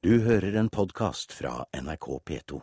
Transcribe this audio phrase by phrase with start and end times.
[0.00, 2.58] Du hører en podkast fra NRK P2.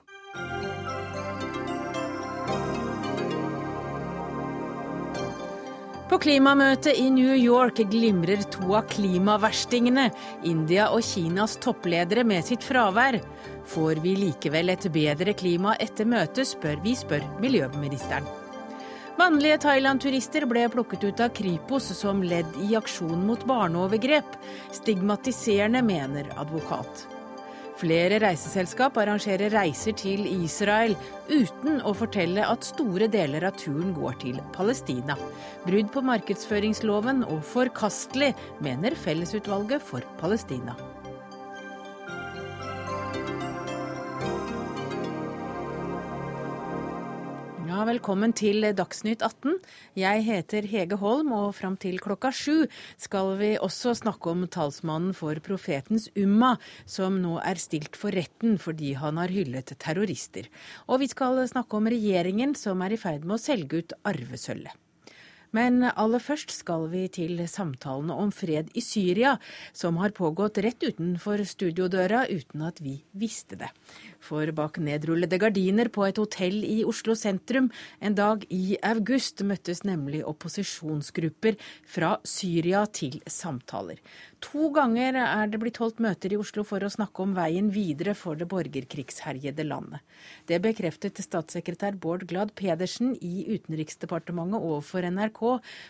[6.10, 10.08] På klimamøtet i New York glimrer to av klimaverstingene,
[10.50, 13.20] India og Kinas toppledere, med sitt fravær.
[13.69, 18.25] Får vi likevel et bedre klima etter møtet, spør vi, spør miljøministeren.
[19.21, 24.41] Mannlige Thailand-turister ble plukket ut av Kripos som ledd i aksjon mot barneovergrep.
[24.81, 27.05] Stigmatiserende, mener advokat.
[27.78, 30.96] Flere reiseselskap arrangerer reiser til Israel
[31.29, 35.14] uten å fortelle at store deler av turen går til Palestina.
[35.67, 38.34] Brudd på markedsføringsloven og forkastelig,
[38.66, 40.73] mener Fellesutvalget for Palestina.
[47.77, 49.59] Ja, velkommen til Dagsnytt 18.
[50.02, 52.63] Jeg heter Hege Holm, og fram til klokka sju
[52.97, 56.55] skal vi også snakke om talsmannen for profetens Umma,
[56.89, 60.50] som nå er stilt for retten fordi han har hyllet terrorister.
[60.89, 64.73] Og vi skal snakke om regjeringen som er i ferd med å selge ut arvesølvet.
[65.56, 69.38] Men aller først skal vi til samtalene om fred i Syria,
[69.72, 73.72] som har pågått rett utenfor studiodøra uten at vi visste det.
[74.23, 79.84] For bak nedrullede gardiner på et hotell i Oslo sentrum en dag i august møttes
[79.88, 84.02] nemlig opposisjonsgrupper fra Syria til samtaler.
[84.46, 88.14] To ganger er det blitt holdt møter i Oslo for å snakke om veien videre
[88.18, 90.04] for det borgerkrigsherjede landet.
[90.46, 95.42] Det bekreftet statssekretær Bård Glad Pedersen i Utenriksdepartementet overfor NRK,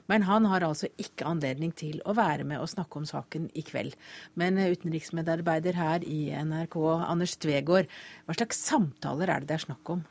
[0.08, 3.66] men han har altså ikke anledning til å være med og snakke om saken i
[3.67, 3.97] kveld.
[4.39, 7.91] Men utenriksmedarbeider her i NRK, Anders Tvegård,
[8.28, 10.03] hva slags samtaler er det det er snakk om?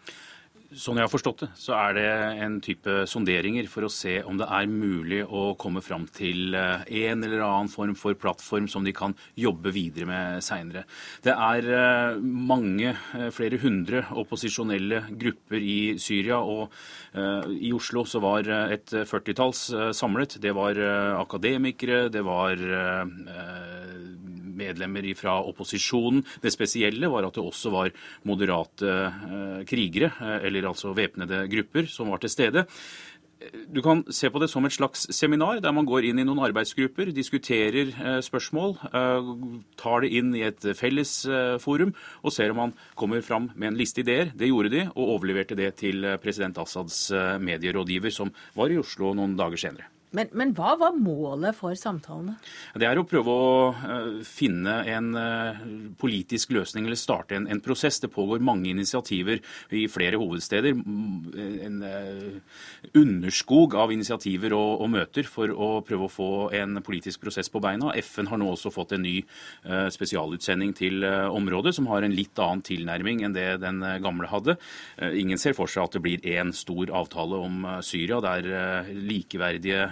[0.76, 2.06] Sånn jeg har forstått det, så er det
[2.42, 7.22] en type sonderinger for å se om det er mulig å komme fram til en
[7.22, 10.82] eller annen form for plattform som de kan jobbe videre med seinere.
[11.22, 12.96] Det er mange,
[13.36, 16.74] flere hundre opposisjonelle grupper i Syria, og
[17.54, 20.40] i Oslo så var et førtitalls samlet.
[20.42, 20.82] Det var
[21.22, 22.58] akademikere, det var
[24.56, 26.24] medlemmer fra opposisjonen.
[26.42, 27.92] Det spesielle var at det også var
[28.26, 30.12] moderate krigere,
[30.42, 32.66] eller altså væpnede grupper, som var til stede.
[33.68, 36.40] Du kan se på det som et slags seminar, der man går inn i noen
[36.46, 37.90] arbeidsgrupper, diskuterer
[38.24, 38.72] spørsmål,
[39.76, 44.00] tar det inn i et fellesforum og ser om man kommer fram med en liste
[44.00, 44.32] ideer.
[44.32, 47.10] Det gjorde de, og overleverte det til president Assads
[47.44, 49.92] medierådgiver, som var i Oslo noen dager senere.
[50.14, 52.36] Men, men, hva var målet for samtalene?
[52.78, 55.58] Det er å prøve å uh, finne en uh,
[55.98, 57.98] politisk løsning eller starte en, en, prosess.
[58.00, 59.42] Det pågår mange initiativer
[59.74, 60.78] i flere hovedsteder.
[61.66, 62.60] En uh,
[62.94, 67.60] underskog av initiativer og, og, møter for å prøve å få en politisk prosess på
[67.64, 67.90] beina.
[67.98, 69.18] FN har nå også fått en ny
[69.92, 74.56] spesialutsending til området, som har en litt annen tilnærming enn det den gamle hadde.
[75.18, 79.88] ingen ser for seg at det blir én stor avtale om Syria, der likeverdige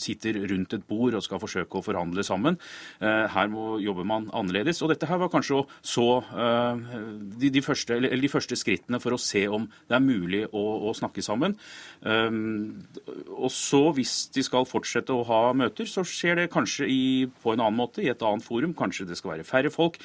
[0.00, 2.58] sitter rundt et bord og skal forsøke å forhandle sammen.
[3.00, 4.82] Her må, jobber man annerledes.
[4.84, 9.46] Og dette her var kanskje så de, de, første, de, første, skrittene for å se
[9.48, 11.56] om det er mulig å, å snakke sammen.
[12.04, 17.02] Og så, hvis de skal fortsette å ha møter, så skjer det kanskje i,
[17.42, 18.76] på en annen måte, i et annet forum.
[18.76, 20.00] Kanskje det skal være færre folk.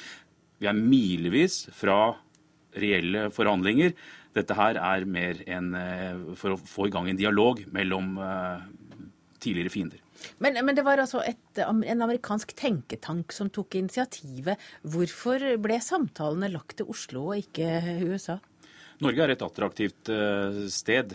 [0.62, 2.14] Vi er milevis fra
[2.78, 3.92] reelle forhandlinger.
[4.32, 5.74] Dette her er mer enn
[6.38, 8.14] for å få i gang en dialog mellom
[9.42, 10.00] tidligere fiender.
[10.38, 14.60] Men, men det var altså et, en amerikansk tenketank som tok initiativet.
[14.86, 18.38] Hvorfor ble samtalene lagt til Oslo og ikke USA?
[19.02, 20.10] Norge er et attraktivt
[20.70, 21.14] sted.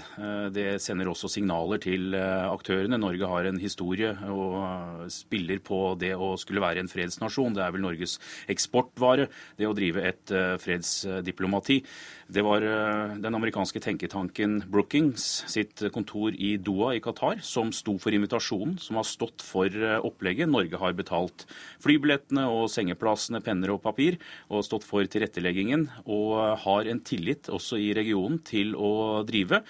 [0.51, 2.99] Det sender også signaler til aktørene.
[2.99, 7.55] Norge har en historie og spiller på det å skulle være en fredsnasjon.
[7.55, 8.17] Det er vel Norges
[8.51, 11.79] eksportvare, det å drive et fredsdiplomati.
[12.27, 18.11] Det var den amerikanske tenketanken Brookings sitt kontor i Doha i Qatar som sto for
[18.11, 19.71] invitasjonen, som har stått for
[20.03, 20.51] opplegget.
[20.51, 21.45] Norge har betalt
[21.83, 24.19] flybillettene og sengeplassene, penner og papir,
[24.51, 29.63] og stått for tilretteleggingen, og har en tillit også i regionen til å drive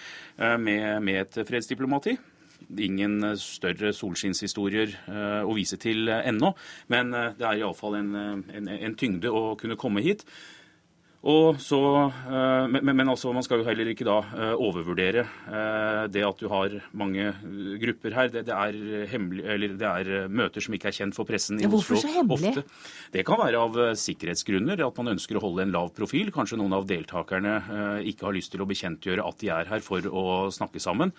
[0.57, 2.17] med, med et fredsdiplomati.
[2.73, 4.97] Ingen større solskinnshistorier
[5.45, 6.55] å vise til ennå,
[6.89, 8.13] men det er iallfall en,
[8.49, 10.25] en, en tyngde å kunne komme hit.
[11.59, 11.77] Så,
[12.71, 14.21] men, men altså, man skal jo heller ikke da
[14.55, 15.25] overvurdere
[16.07, 17.25] det at du har mange
[17.81, 18.29] grupper her.
[18.31, 21.71] Det, det, er, hemmelig, det er møter som ikke er kjent for pressen i ja,
[21.73, 22.23] hvorfor Oslo.
[22.37, 22.63] Ofte.
[23.11, 26.31] Det kan være av sikkerhetsgrunner, at man ønsker å holde en lav profil.
[26.31, 27.57] Kanskje noen av deltakerne
[28.07, 30.25] ikke har lyst til å bekjentgjøre at de er her for å
[30.55, 31.11] snakke sammen.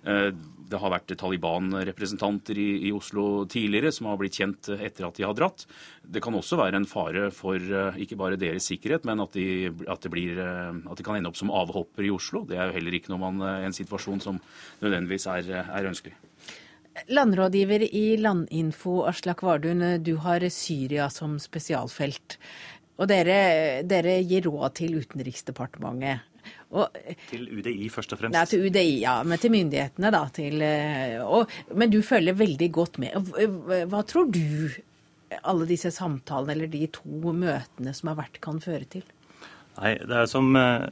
[0.00, 5.26] Det har vært Taliban-representanter i, i, Oslo tidligere som har blitt kjent etter at de
[5.26, 5.64] har dratt.
[6.00, 7.58] Det kan også være en fare for
[7.98, 11.40] ikke bare deres sikkerhet, men at de, at det blir, at de kan ende opp
[11.40, 12.44] som avhopper i Oslo.
[12.46, 14.38] Det er jo heller ikke man, en situasjon som
[14.80, 16.16] nødvendigvis er, er ønskelig.
[17.10, 22.38] Landrådgiver i Landinfo, Aslak Vardun, du har Syria som spesialfelt.
[23.00, 26.26] Og dere, dere gir råd til Utenriksdepartementet.
[26.70, 26.98] Og,
[27.30, 28.36] til UDI først og fremst?
[28.36, 29.16] Nei, til UDI, ja.
[29.26, 30.22] Men til myndighetene, da.
[30.34, 30.62] Til,
[31.24, 33.32] og, men du følger veldig godt med.
[33.90, 34.70] Hva tror du
[35.46, 39.06] alle disse samtalene eller de to møtene som har vært, kan føre til?
[39.80, 40.86] Nei, det er som uh,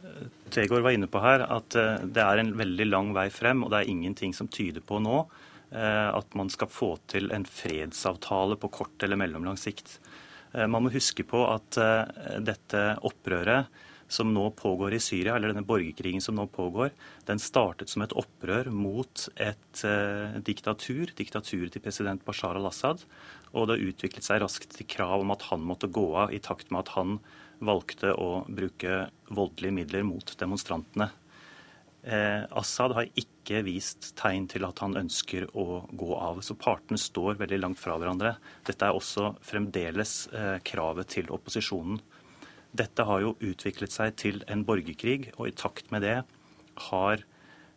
[0.54, 3.64] Tegård var inne på her, at det er en veldig lang vei frem.
[3.66, 5.26] Og det er ingenting som tyder på nå
[5.68, 9.98] at man skal få til en fredsavtale på kort eller mellomlang sikt.
[10.56, 11.76] Man må huske på at
[12.40, 13.68] dette opprøret
[14.08, 16.90] som nå pågår i Syria, eller denne borgerkrigen som nå pågår,
[17.28, 23.04] den startet som et opprør mot et eh, diktatur, diktaturet til president Bashar al-Assad.
[23.52, 26.72] Og det utviklet seg raskt til krav om at han måtte gå av i takt
[26.72, 27.18] med at han
[27.64, 31.10] valgte å bruke voldelige midler mot demonstrantene.
[32.02, 36.40] Eh, Assad har ikke vist tegn til at han ønsker å gå av.
[36.46, 38.36] Så partene står veldig langt fra hverandre.
[38.64, 41.98] Dette er også fremdeles eh, kravet til opposisjonen.
[42.76, 46.18] Dette har jo utviklet seg til en borgerkrig, og i takt med det
[46.88, 47.22] har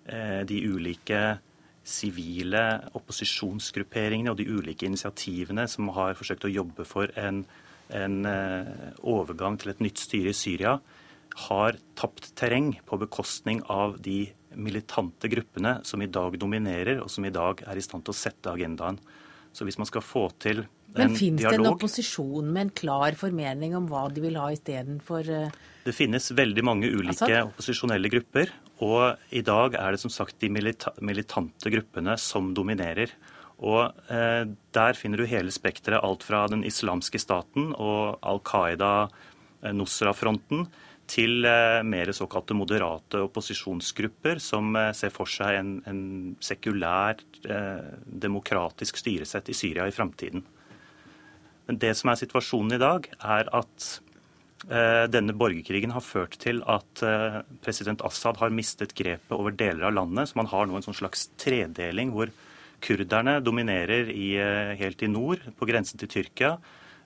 [0.05, 1.21] eh, de ulike
[1.81, 2.63] sivile
[2.97, 7.43] opposisjonsgrupperingene og de ulike initiativene som har forsøkt å jobbe for en,
[7.89, 10.75] en eh, overgang til et nytt styre i Syria,
[11.47, 14.25] har tapt terreng på bekostning av de
[14.59, 18.19] militante gruppene som i dag dominerer, og som i dag er i stand til å
[18.19, 18.99] sette agendaen.
[19.55, 20.65] Så hvis man skal få til
[20.97, 25.29] men fins det en opposisjon med en klar formening om hva de vil ha istedenfor
[25.31, 27.53] uh, Det finnes veldig mange ulike Assad?
[27.53, 28.51] opposisjonelle grupper.
[28.81, 33.13] Og i dag er det som sagt de milita militante gruppene som dominerer.
[33.61, 39.09] Og eh, Der finner du hele spekteret, alt fra den islamske staten og Al Qaida,
[39.61, 39.75] eh,
[41.11, 46.01] til eh, mer såkalte moderate opposisjonsgrupper som eh, ser for seg en, en
[46.39, 50.45] sekulær, eh, demokratisk styresett i Syria i framtiden.
[51.71, 53.85] Men det som er situasjonen i dag, er at
[54.67, 59.87] eh, denne borgerkrigen har ført til at eh, president Assad har mistet grepet over deler
[59.87, 60.27] av landet.
[60.27, 62.33] Så man har nå en sånn slags tredeling hvor
[62.83, 66.57] kurderne dominerer i, eh, helt i nord, på grensen til Tyrkia.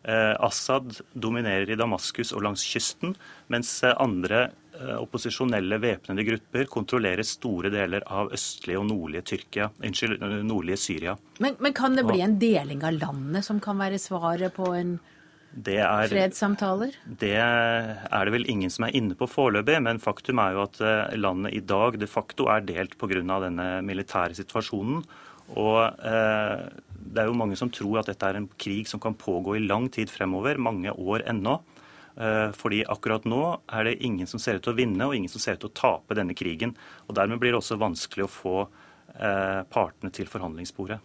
[0.06, 3.15] Assad dominerer i Damaskus og langs kysten,
[3.50, 4.51] mens andre
[5.00, 11.18] opposisjonelle væpnede grupper kontrollerer store deler av østlige og nordlige, Tyrkia, unnskyld, eh, nordlige Syria.
[11.39, 14.98] Men, men, kan det bli en deling av landet som kan være svaret på en
[15.56, 16.98] det er, fredssamtaler?
[17.07, 20.81] Det er det vel ingen som er inne på foreløpig, men faktum er jo at
[20.83, 23.21] eh, landet i dag de facto er delt pga.
[23.48, 25.06] denne militære situasjonen.
[25.56, 26.66] Og eh,
[27.06, 29.63] det er jo mange som tror at dette er en krig som kan pågå i
[29.63, 31.60] lang tid fremover, mange år ennå.
[32.15, 35.31] Eh, fordi akkurat nå er det ingen som ser ut til å vinne, og ingen
[35.31, 36.75] som ser ut til å tape denne krigen.
[37.09, 41.01] Og Dermed blir det også vanskelig å få eh, partene til forhandlingsbordet.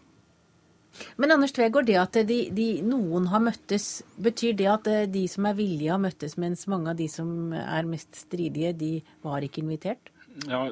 [1.23, 5.27] Men Anders Tvegård, det at de, de, noen har møttes, betyr det at eh, de
[5.31, 8.97] som er villige har møttes, mens mange av de som er mest stridige, de
[9.27, 10.13] var ikke invitert?
[10.47, 10.65] Ja,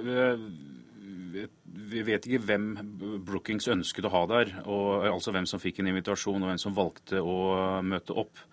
[1.88, 2.72] vi vet ikke hvem
[3.26, 6.76] Brookings ønsket å ha der, og, altså hvem som fikk en invitasjon og hvem som
[6.76, 7.38] valgte å
[7.84, 8.46] møte opp.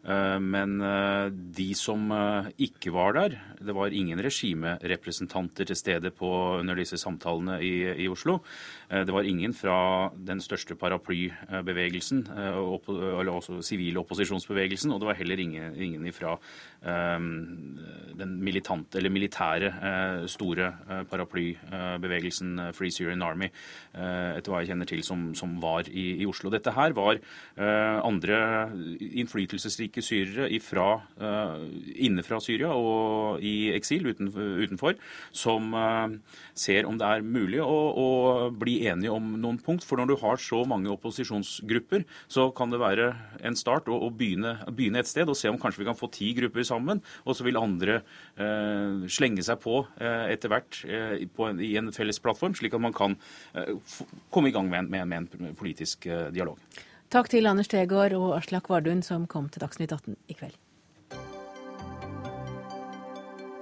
[0.00, 6.10] Eh, men eh, de som eh, ikke var der Det var ingen regimerepresentanter til stede
[6.10, 8.38] på, under disse samtalene i, i, Oslo.
[8.90, 15.38] Det var ingen fra den største paraplybevegelsen, eller også sivile opposisjonsbevegelsen, og det var heller
[15.38, 16.38] ingen, ingen fra
[16.80, 19.70] den militante, eller militære
[20.32, 20.70] store
[21.10, 23.50] paraplybevegelsen Free Syrian Army,
[23.92, 26.50] etter hva jeg kjenner til, som, som var i, i, Oslo.
[26.52, 27.20] Dette her var
[27.60, 28.40] andre
[29.00, 30.88] innflytelsesrike syrere ifra,
[31.20, 31.60] uh,
[32.00, 34.96] inne fra Syria og i eksil utenfor,
[35.32, 35.74] som
[36.56, 38.08] ser om det er mulig å, å,
[38.60, 39.84] bli enige om noen punkt.
[39.86, 43.10] For når du har så mange opposisjonsgrupper, så kan det være
[43.46, 46.10] en start å, å begynne, begynne, et sted og se om kanskje vi kan få
[46.12, 47.02] ti grupper sammen.
[47.26, 48.00] Og så vil andre
[48.38, 53.16] uh, slenge seg på etter hvert i en felles plattform, slik at man kan
[54.32, 56.60] komme i gang med en, med en, med en politisk dialog.
[57.10, 60.54] Takk til Anders Tvegård og Aslak Vardun som kom til Dagsnytt 18 i kveld.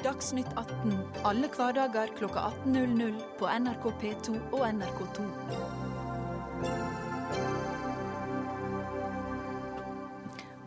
[0.05, 0.93] Dagsnytt 18
[1.27, 5.25] alle hverdager klokka 18.00 på NRK P2 og NRK2.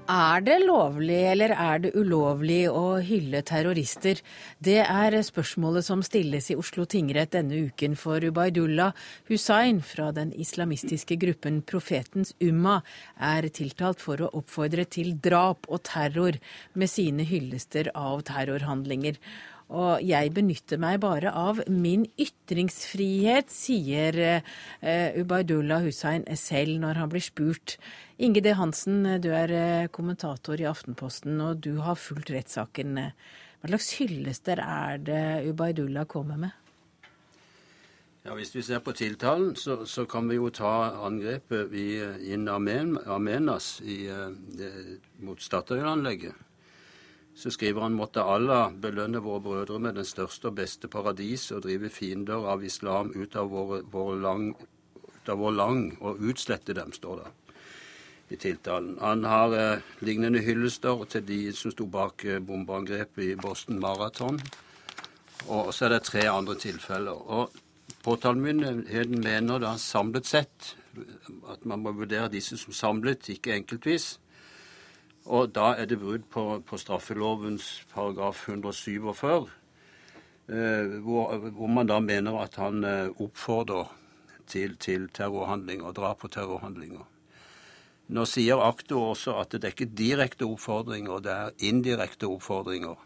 [0.10, 4.18] Er det lovlig eller er det ulovlig å hylle terrorister?
[4.58, 8.98] Det er spørsmålet som stilles i Oslo tingrett denne uken for Ubaydullah
[9.30, 12.80] Hussain fra den islamistiske gruppen Profetens Umma
[13.22, 16.42] er tiltalt for å oppfordre til drap og terror
[16.74, 19.22] med sine hyllester av terrorhandlinger.
[19.72, 27.12] Og jeg benytter meg bare av min ytringsfrihet, sier uh, Ubaydullah Hussein selv når han
[27.14, 27.78] blir spurt.
[28.20, 28.52] Inge D.
[28.60, 33.00] Hansen, du er uh, kommentator i Aftenposten, og du har fulgt rettssaken.
[33.62, 36.58] Hva slags hyllester er det Ubaydullah kommer med?
[38.26, 41.88] Ja, Hvis vi ser på tiltalen, så, så kan vi jo ta angrepet i,
[42.28, 44.04] i Amenas i,
[44.60, 44.72] det,
[45.24, 46.51] mot Statoil-anlegget
[47.36, 51.64] så skriver han måtte Allah belønne våre brødre med den største og beste paradis og
[51.66, 54.50] drive fiender av islam ut av vår, vår, lang,
[55.00, 57.32] ut av vår lang, og utslette dem, står det
[58.32, 58.98] i tiltalen.
[59.02, 64.40] Han har eh, lignende hyllester til de som sto bak eh, bombeangrepet i Boston Marathon.
[65.52, 67.18] Og så er det tre andre tilfeller.
[67.28, 67.52] Og
[68.02, 70.72] Påtalemyndigheten mener da samlet sett
[71.52, 74.16] at man må vurdere disse som samlet, ikke enkeltvis.
[75.32, 79.48] Og da er det brudd på, på straffelovens paragraf 147,
[80.52, 83.94] eh, hvor, hvor, man da mener at han eh, oppfordrer
[84.52, 87.06] til, til terrorhandlinger, drap på terrorhandlinger.
[88.12, 93.00] Nå sier akto også at det er ikke direkte oppfordringer, det er indirekte oppfordringer.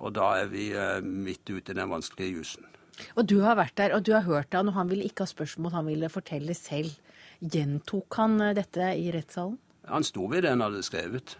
[0.00, 2.64] Og da er vi eh, midt ute i den vanskelige jussen.
[3.12, 5.28] Og du har vært der, og du har hørt han, og han ville ikke ha
[5.28, 6.96] spørsmål, han ville fortelle selv.
[7.44, 9.60] Gjentok han eh, dette i rettssalen?
[9.90, 11.36] Han sto ved det han hadde skrevet.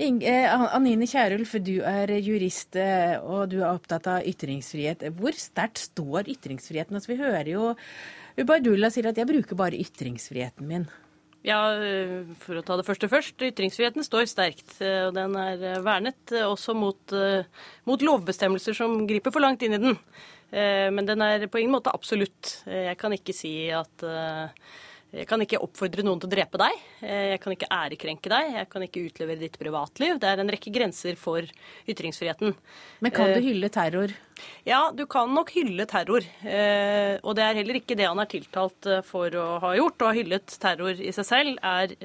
[0.00, 5.04] Inge, Anine Kierulf, du er jurist eh, og du er opptatt av ytringsfrihet.
[5.18, 6.96] Hvor sterkt står ytringsfriheten?
[6.96, 7.74] Altså, vi hører jo
[8.40, 10.88] Ubaydullah sier at 'jeg bruker bare ytringsfriheten min'.
[11.44, 13.36] Ja, eh, For å ta det første først.
[13.36, 14.80] Ytringsfriheten står sterkt.
[14.80, 17.12] og Den er vernet også mot,
[17.84, 19.98] mot lovbestemmelser som griper for langt inn i den.
[20.50, 22.64] Men den er på ingen måte absolutt.
[22.66, 24.02] Jeg kan ikke si at
[25.10, 26.82] jeg kan ikke oppfordre noen til å drepe deg.
[27.02, 28.50] Eh, jeg kan ikke ærekrenke deg.
[28.60, 30.20] Jeg kan ikke utlevere ditt privatliv.
[30.22, 31.46] Det er en rekke grenser for
[31.90, 32.54] ytringsfriheten.
[33.02, 34.14] Men kan du eh, hylle terror?
[34.68, 36.26] Ja, du kan nok hylle terror.
[36.46, 39.98] Eh, og det er heller ikke det han er tiltalt for å ha gjort.
[39.98, 41.96] Å ha hyllet terror i seg selv er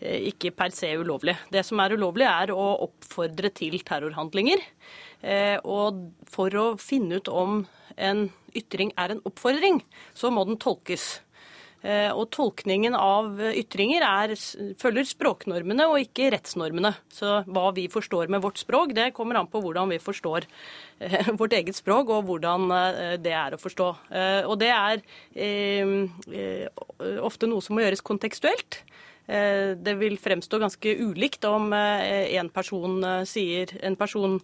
[0.00, 1.38] ikke per se ulovlig.
[1.52, 4.60] Det som er ulovlig, er å oppfordre til terrorhandlinger.
[5.68, 7.58] Og for å finne ut om
[8.00, 9.82] en ytring er en oppfordring,
[10.16, 11.18] så må den tolkes.
[11.80, 14.34] Eh, og tolkningen av ytringer er,
[14.80, 16.92] følger språknormene og ikke rettsnormene.
[17.12, 20.44] Så hva vi forstår med vårt språk, det kommer an på hvordan vi forstår
[21.00, 23.88] eh, vårt eget språk, og hvordan eh, det er å forstå.
[24.50, 25.00] Og det er
[27.24, 28.82] ofte noe som må gjøres kontekstuelt.
[29.30, 34.40] Eh, det vil fremstå ganske ulikt om eh, en person eh, sier En person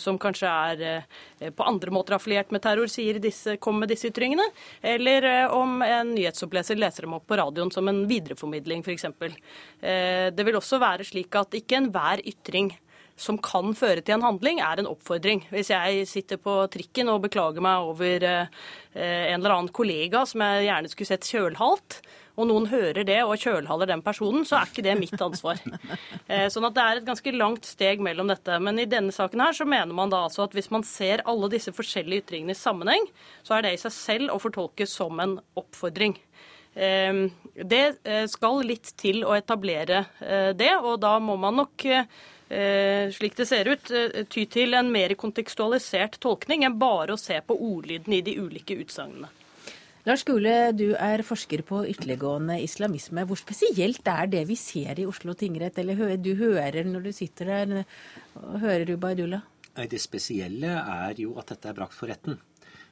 [0.00, 4.44] som kanskje er på andre måter affiliert med terror, sier disse, kommer med disse ytringene,
[4.84, 9.06] eller om en nyhetsoppleser leser dem opp på radioen som en videreformidling, f.eks.
[9.80, 12.74] Det vil også være slik at ikke enhver ytring
[13.20, 15.46] som kan føre til en handling, er en oppfordring.
[15.52, 20.68] Hvis jeg sitter på trikken og beklager meg over en eller annen kollega som jeg
[20.68, 22.02] gjerne skulle sett kjølhalt,
[22.40, 25.60] og noen hører det og kjølhaler den personen, så er ikke det mitt ansvar.
[26.30, 28.54] Eh, sånn at det er et ganske langt steg mellom dette.
[28.62, 31.48] Men i denne saken her så mener man da altså at hvis man ser alle
[31.50, 33.08] disse forskjellige ytringene i sammenheng,
[33.42, 36.14] så er det i seg selv å fortolke som en oppfordring.
[36.78, 37.24] Eh,
[37.58, 40.04] det eh, skal litt til å etablere
[40.54, 41.88] det, og da må man nok
[43.14, 43.92] slik det ser ut,
[44.34, 48.74] ty til en mer kontekstualisert tolkning enn bare å se på ordlyden i de ulike
[48.82, 49.30] utsagnene.
[50.08, 53.26] Lars Gule, du er forsker på ytterliggående islamisme.
[53.28, 57.50] Hvor spesielt er det vi ser i Oslo tingrett, eller du hører når du sitter
[57.52, 57.82] der?
[58.62, 59.44] Hører du Baidullah?
[59.76, 62.38] Det spesielle er jo at dette er brakt for retten.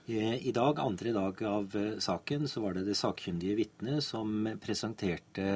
[0.08, 5.48] I dag, andre dag av eh, saken, så var det det sakkyndige vitnet som presenterte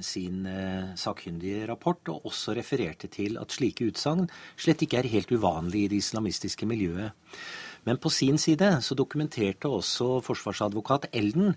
[0.00, 4.24] sin eh, sakkyndige rapport, og også refererte til at slike utsagn
[4.56, 7.12] slett ikke er helt uvanlig i det islamistiske miljøet.
[7.88, 11.54] Men på sin side så dokumenterte også forsvarsadvokat Elden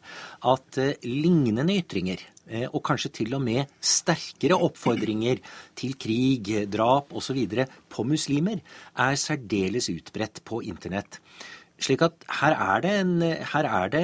[0.48, 5.42] at eh, lignende ytringer, eh, og kanskje til og med sterkere oppfordringer
[5.76, 7.44] til krig, drap osv.
[7.92, 8.62] på muslimer,
[8.96, 11.20] er særdeles utbredt på internett.
[11.82, 14.04] Slik at her er det en, er det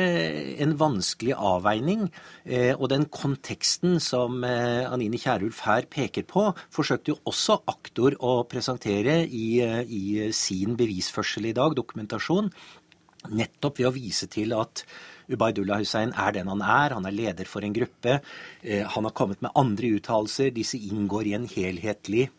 [0.63, 2.07] en vanskelig avveining.
[2.45, 8.17] Eh, og den konteksten som eh, Anine Kierulf her peker på, forsøkte jo også aktor
[8.17, 12.49] å presentere i, eh, i sin bevisførsel i dag, dokumentasjon.
[13.27, 14.83] Nettopp ved å vise til at
[15.27, 16.95] Ubaydullah Hussein er den han er.
[16.95, 18.19] Han er leder for en gruppe.
[18.63, 20.53] Eh, han har kommet med andre uttalelser.
[20.55, 22.29] Disse inngår i en helhetlig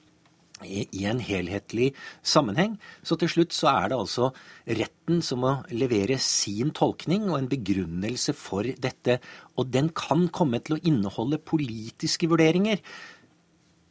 [0.67, 2.77] i en helhetlig sammenheng.
[3.03, 4.31] Så til slutt så er det altså
[4.67, 9.19] retten som må levere sin tolkning og en begrunnelse for dette.
[9.59, 12.83] Og den kan komme til å inneholde politiske vurderinger.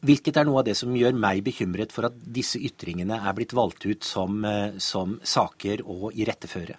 [0.08, 3.56] Hvilket er noe av det som gjør meg bekymret for at disse ytringene er blitt
[3.58, 6.78] valgt ut som, eh, som saker å iretteføre.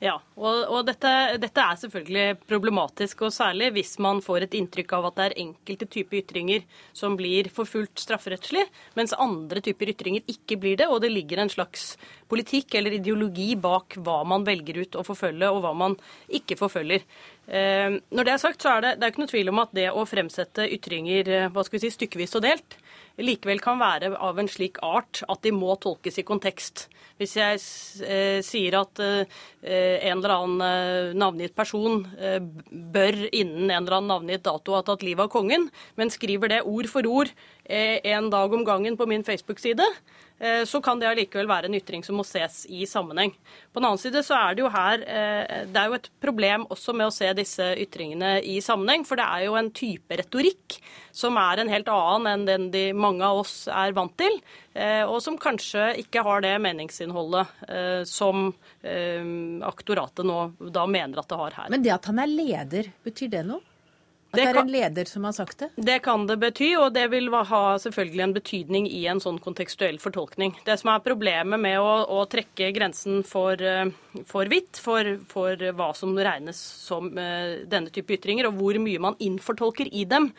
[0.00, 1.10] Ja, og, og dette,
[1.42, 5.34] dette, er selvfølgelig problematisk, og særlig hvis man får et inntrykk av at det er
[5.42, 6.64] enkelte typer ytringer
[6.96, 8.64] som blir forfulgt strafferettslig,
[8.96, 11.98] mens andre typer ytringer ikke blir det, og det ligger en slags
[12.32, 15.98] politikk eller ideologi bak hva man velger ut å forfølge, og hva man
[16.32, 17.04] ikke forfølger.
[17.52, 19.76] Eh, når det er sagt, så er det, det er ikke noe tvil om at
[19.76, 22.80] det å fremsette ytringer eh, hva skal vi si, stykkevis og delt,
[23.18, 26.86] likevel kan være av en slik art at de må tolkes i kontekst.
[27.20, 27.60] Hvis jeg
[28.06, 29.40] eh, sier at eh,
[30.08, 32.04] en eller annen eh, navngitt person
[32.70, 35.68] bør innen en eller annen navngitt dato ha tatt livet av kongen,
[36.00, 37.32] men skriver det ord for ord
[37.70, 39.86] en dag om gangen på min Facebook-side,
[40.40, 43.34] Eh, så kan det allikevel være en ytring som må ses i sammenheng.
[43.74, 46.64] På den annen side så er det jo her eh, Det er jo et problem
[46.72, 50.78] også med å se disse ytringene i sammenheng, for det er jo en type retorikk
[51.12, 54.38] som er en helt annen enn den de mange av oss er vant til,
[54.72, 58.48] eh, og som kanskje ikke har det meningsinnholdet som
[59.66, 60.38] aktoratet nå
[60.72, 61.72] da mener at det har her.
[61.72, 63.69] Men det at han er leder, betyr det noe?
[64.30, 65.68] At det, det er en leder som har sagt det?
[65.74, 69.98] Det kan det bety, og det vil ha selvfølgelig en betydning i en sånn kontekstuell
[69.98, 70.54] fortolkning.
[70.66, 73.90] Det som er problemet med å, å trekke grensen for, eh,
[74.30, 79.02] for vidt for, for, hva som regnes som uh, denne type ytringer, og hvor mye
[79.02, 80.30] man innfortolker i dem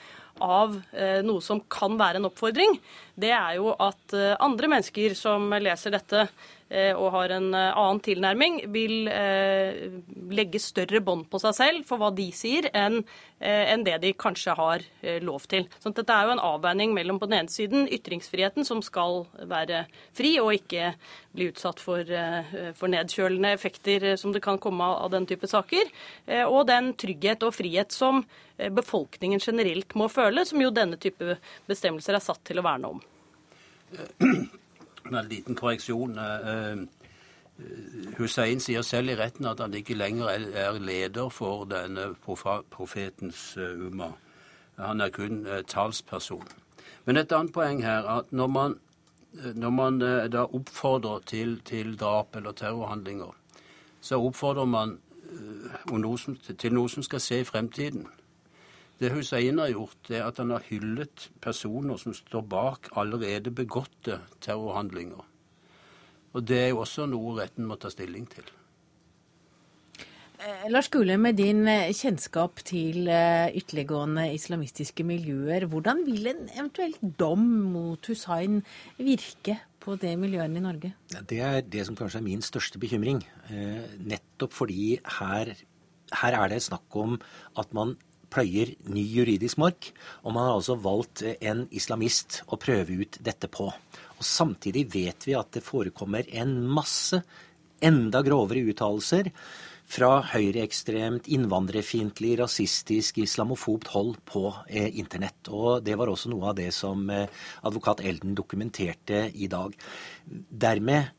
[0.41, 2.79] av uh, noe som kan være en oppfordring,
[3.19, 6.60] det er jo at andre mennesker som leser dette, Eh,
[6.95, 9.97] og har en eh, annen tilnærming, vil eh,
[10.31, 13.03] legge større bånd på seg selv for hva de sier, enn
[13.81, 14.83] det de kanskje har
[15.25, 15.63] lov til.
[15.81, 19.87] Så dette er jo en avveining mellom på den ene siden ytringsfriheten, som skal være
[20.13, 20.91] fri og ikke
[21.33, 22.05] bli utsatt for,
[22.77, 25.89] for nedkjølende effekter som det kan komme av den type saker,
[26.45, 28.21] og den trygghet og frihet som
[28.61, 33.01] befolkningen generelt må føle, som jo denne type bestemmelser er satt til å verne om.
[35.05, 36.18] En liten korreksjon.
[36.18, 36.77] Eh, eh,
[38.18, 42.14] Hussein sier selv i retten at han ikke lenger er leder for denne
[42.72, 44.11] profetens eh, umma.
[44.77, 46.48] Han er kun talsperson.
[47.05, 48.79] Men et annet poeng her at når man,
[49.55, 50.00] når man
[50.31, 53.35] da oppfordrer til, til, drap eller terrorhandlinger,
[54.01, 54.98] så oppfordrer man
[56.57, 58.07] til noe som skal skje i fremtiden.
[59.01, 64.20] Det Hussein har gjort, er at han har hyllet personer som står bak allerede begåtte
[64.46, 65.24] terrorhandlinger.
[66.31, 68.46] Og det er jo også noe retten må ta stilling til.
[70.42, 76.48] Eh, Lars Gule, med din eh, kjennskap til eh, ytterliggående islamistiske miljøer, hvordan vil en
[76.53, 78.61] eventuell dom mot Hussein
[78.98, 80.94] virke på det miljøet i Norge?
[81.29, 83.22] Det er det som kanskje er min største bekymring.
[83.98, 85.53] Nettopp fordi her,
[86.22, 87.20] her er det snakk om
[87.57, 87.98] at man
[88.31, 89.91] pløyer ny juridisk mark.
[90.24, 93.70] Og man har altså valgt en islamist å prøve ut dette på.
[93.72, 97.22] Og Samtidig vet vi at det forekommer en masse
[97.81, 99.31] enda grovere uttalelser
[99.91, 105.50] fra høyreekstremt, innvandrerfiendtlig, rasistisk, islamofobt hold på eh, internett.
[105.51, 107.27] Og det var også noe av det som eh,
[107.67, 109.75] advokat Elden dokumenterte i dag.
[110.25, 111.11] Dermed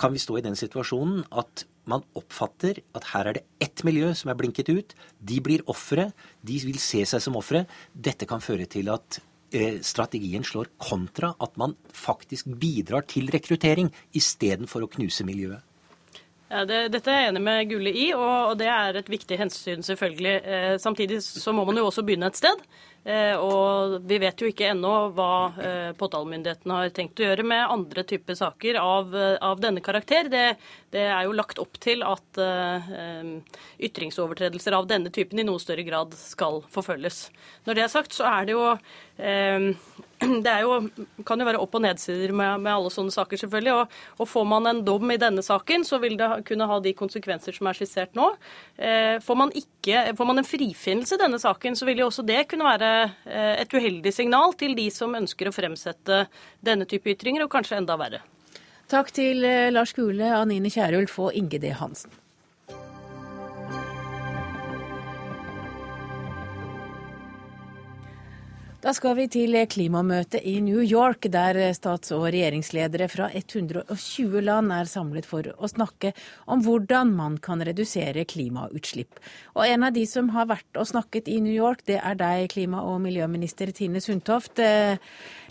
[0.00, 4.12] kan vi stå i den situasjonen at man oppfatter at her er det ett miljø
[4.18, 4.94] som er blinket ut.
[5.18, 6.10] De blir ofre.
[6.46, 7.64] De vil se seg som ofre.
[7.92, 9.20] Dette kan føre til at
[9.54, 15.65] eh, strategien slår kontra at man faktisk bidrar til rekruttering istedenfor å knuse miljøet.
[16.48, 19.38] Ja, det, dette er jeg enig med Gulle i, og, og, det er et viktig
[19.40, 20.34] hensyn, selvfølgelig.
[20.46, 22.62] Eh, samtidig så må man jo også begynne et sted.
[23.06, 25.30] Eh, og vi vet jo ikke ennå hva
[25.62, 30.26] eh, påtalemyndigheten har tenkt å gjøre med andre typer saker av, eh, av denne karakter.
[30.32, 30.56] Det,
[30.90, 32.40] det, er jo lagt opp til at
[33.86, 37.28] ytringsovertredelser av denne typen i noe større grad skal forfølges.
[37.68, 38.64] Når det er sagt, så er det jo
[40.46, 40.78] det jo,
[41.28, 43.74] kan jo være opp- og nedsider med, med, alle sånne saker, selvfølgelig.
[43.74, 46.94] Og, og, får man en dom i denne saken, så vil det kunne ha de
[46.96, 48.30] konsekvenser som er skissert nå.
[48.76, 52.24] Eh, får, man ikke, får, man en frifinnelse i denne saken, så vil jo også
[52.26, 52.92] det kunne være
[53.28, 56.24] eh, et uheldig signal til de som ønsker å fremsette
[56.64, 58.24] denne type ytringer, og kanskje enda verre.
[58.90, 61.74] Takk til eh, Lars Gule, Anine Kierulf og Inge D.
[61.76, 62.14] Hansen.
[68.86, 74.70] Da skal vi til klimamøtet i New York, der stats- og regjeringsledere fra 120 land
[74.70, 76.12] er samlet for å snakke
[76.46, 79.18] om hvordan man kan redusere klimautslipp.
[79.56, 82.46] Og en av de som har vært og snakket i New York, det er deg,
[82.54, 84.62] klima- og miljøminister Tine Sundtoft.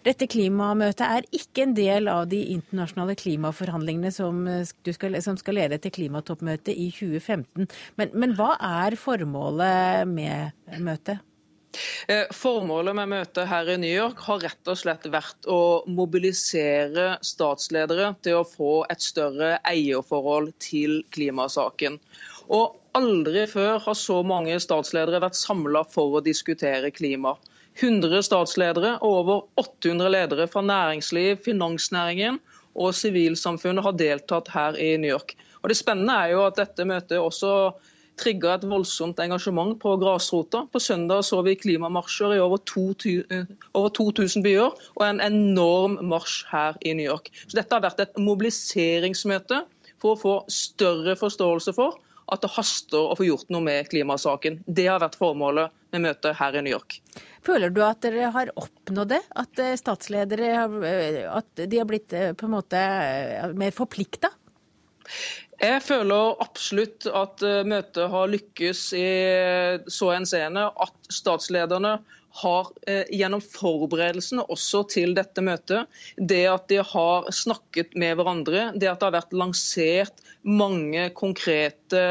[0.08, 5.84] Dette klimamøtet er ikke en del av de internasjonale klimaforhandlingene som skal, som skal lede
[5.84, 7.67] til klimatoppmøtet i 2015.
[8.00, 11.19] Men, men hva er formålet med møtet?
[12.07, 17.15] Eh, formålet med møtet her i New York har rett og slett vært å mobilisere
[17.25, 21.99] statsledere til å få et større eierforhold til klimasaken.
[22.53, 27.33] Og Aldri før har så mange statsledere vært samla for å diskutere klima.
[27.81, 32.39] 100 statsledere og over 800 ledere fra næringsliv, finansnæringen
[32.79, 35.35] og sivilsamfunnet har deltatt her i New York.
[35.61, 37.51] Og Det spennende er jo at dette møtet også
[38.21, 40.65] trigga et voldsomt engasjement på grasrota.
[40.71, 46.43] På søndag så vi klimamarsjer i over 2000, over 2000 byer, og en enorm marsj
[46.51, 47.32] her i New York.
[47.47, 49.63] Så Dette har vært et mobiliseringsmøte
[50.01, 51.99] for å få større forståelse for
[52.34, 54.62] at det haster å få gjort noe med klimasaken.
[54.65, 56.99] Det har vært formålet med møtet her i New York.
[57.45, 59.21] Føler du at dere har oppnådd det?
[59.38, 60.49] At eh, statsledere
[60.89, 62.82] eh, at de har blitt eh, på en måte
[63.58, 64.34] mer forplikta?
[65.62, 69.08] Jeg føler absolutt at eh, møtet har lykkes i
[69.88, 72.00] så henseende at statslederne
[72.36, 75.88] har eh, gjennom forberedelsene også til dette møtet,
[76.18, 82.04] det at de har snakket med hverandre, det at det har vært lansert mange konkrete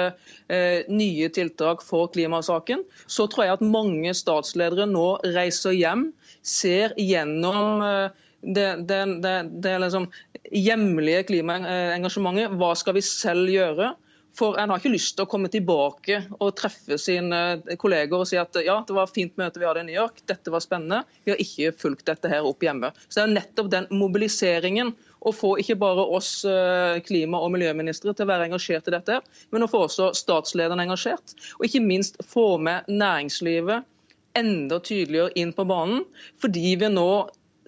[0.49, 6.09] eh, nye tiltak for klimasaken, så tror jeg at mange statsledere nå reiser hjem,
[6.41, 10.09] ser gjennom eh, det, det, det, det liksom
[10.53, 12.57] hjemlige klimaengasjementet.
[12.61, 13.95] Hva skal vi selv gjøre?
[14.35, 18.39] For En har ikke lyst til å komme tilbake og treffe sine kolleger og si
[18.41, 21.05] at ja, det var et fint møte vi hadde i New York, dette var spennende,
[21.23, 22.91] vi har ikke fulgt dette her opp hjemme.
[23.07, 24.91] Så Det er nettopp den mobiliseringen
[25.25, 29.21] å få ikke bare oss eh, klima- og miljøministre til å være engasjert i dette,
[29.55, 31.37] men å få også statslederen engasjert.
[31.61, 33.87] Og ikke minst få med næringslivet
[34.35, 36.03] enda tydeligere inn på banen,
[36.43, 37.09] fordi vi nå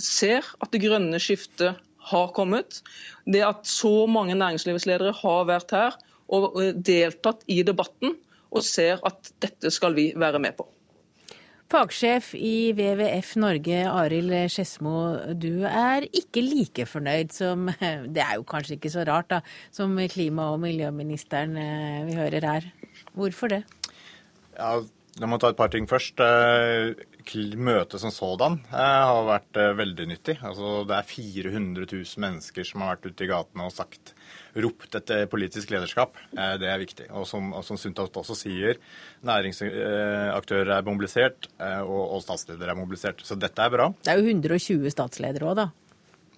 [0.02, 1.80] ser at det grønne skiftet
[2.11, 2.80] har kommet.
[3.26, 5.98] Det at så mange næringslivsledere har vært her
[6.32, 6.56] og
[6.87, 8.16] deltatt i debatten
[8.54, 10.66] og ser at dette skal vi være med på.
[11.66, 15.00] Fagsjef i WWF Norge, Arild Skedsmo.
[15.35, 17.66] Du er ikke like fornøyd som
[18.14, 19.40] Det er jo kanskje ikke så rart, da,
[19.74, 22.68] som klima- og miljøministeren eh, vi hører her.
[23.18, 23.64] Hvorfor det?
[24.54, 24.78] Ja,
[25.16, 26.20] La meg ta et par ting først.
[27.35, 30.37] Eh, møtet som sådan eh, har vært eh, veldig nyttig.
[30.47, 34.15] Altså, det er 400 000 mennesker som har vært ute i gatene og sagt,
[34.57, 36.17] ropt etter politisk lederskap.
[36.33, 37.11] Det er viktig.
[37.12, 38.79] Og som, og som Sundtoft også sier,
[39.27, 41.51] næringsaktører er mobilisert,
[41.85, 43.21] og, og statsledere er mobilisert.
[43.27, 43.91] Så dette er bra.
[44.01, 45.69] Det er jo 120 statsledere òg, da.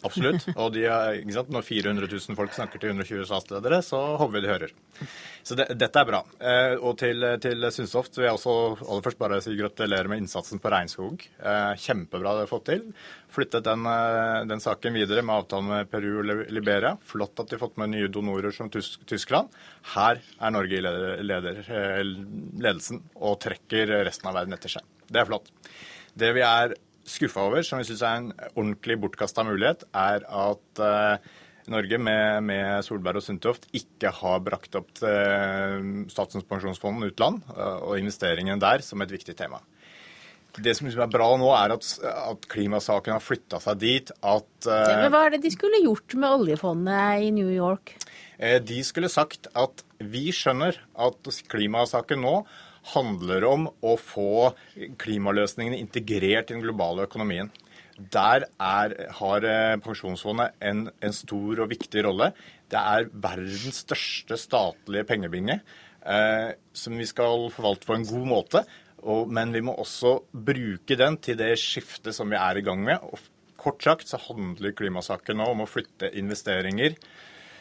[0.07, 0.45] Absolutt.
[0.55, 4.75] Og de Når 400 000 folk snakker til 120 statsledere, så håper vi de hører.
[5.43, 6.21] Så det, dette er bra.
[6.39, 10.63] Eh, og til, til Sundsoft vil jeg også aller først bare si gratulerer med innsatsen
[10.63, 11.25] på regnskog.
[11.41, 12.85] Eh, kjempebra det har fått til.
[13.35, 16.95] Flyttet den, eh, den, saken videre med avtalen med Peru og Liberia.
[17.05, 19.51] Flott at de har fått med nye donorer som Tysk, Tyskland.
[19.95, 22.03] Her er Norge i leder, leder, eh,
[22.63, 24.87] ledelsen og trekker resten av verden etter seg.
[25.09, 25.51] Det er flott.
[26.19, 26.75] Det vi er
[27.09, 31.31] skuffa over, som vi syns er en ordentlig bortkasta mulighet, er at uh,
[31.69, 37.81] Norge med, med, Solberg og Sundtoft ikke har brakt opp til Statens pensjonsfond utland uh,
[37.89, 39.61] og investeringene der som et viktig tema.
[40.59, 44.67] Det som liksom er bra nå, er at, at klimasaken har flytta seg dit at
[44.67, 47.93] ja, Men Hva er det de skulle gjort med oljefondet i New York?
[48.65, 52.35] De skulle sagt at vi skjønner at klimasaken nå
[52.95, 54.53] handler om å få
[55.01, 57.51] klimaløsningene integrert i den globale økonomien.
[57.99, 62.31] Der er, har eh, Pensjonsfondet en, en, stor og viktig rolle.
[62.71, 68.63] Det er verdens største statlige pengebinge eh, som vi skal forvalte på en god måte.
[69.03, 72.83] Og, men vi må også bruke den til det skiftet som vi er i gang
[72.87, 73.03] med.
[73.03, 73.19] Og
[73.59, 76.95] kort sagt så handler klimasaken nå om å flytte investeringer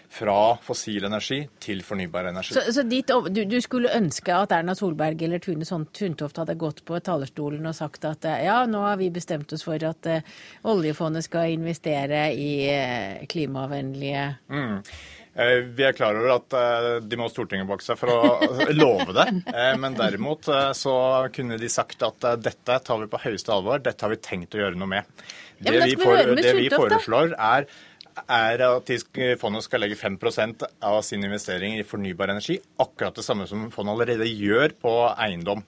[0.09, 2.55] fra fossil energi til fornybar energi.
[2.55, 6.83] Så, så dit, du, du, skulle ønske at Erna Solberg eller Tune Sundtoft hadde gått
[6.87, 10.33] på talerstolen og sagt at eh, ja, nå har vi bestemt oss for at uh,
[10.71, 14.75] oljefondet skal investere i uh, klimavennlige mm.
[15.37, 16.53] Vi er klar over at
[17.05, 19.27] de må ha Stortinget bak seg for å love det.
[19.77, 20.95] Men derimot så
[21.29, 24.63] kunne de sagt at dette tar vi på høyeste alvor, dette har vi tenkt å
[24.63, 25.21] gjøre noe med.
[25.61, 25.75] Det,
[26.57, 27.69] vi foreslår, er
[28.25, 28.91] er at
[29.41, 32.57] fondet skal legge 5% av sin investering i fornybar energi.
[32.81, 35.63] Akkurat det samme som fondet allerede gjør på eiendom.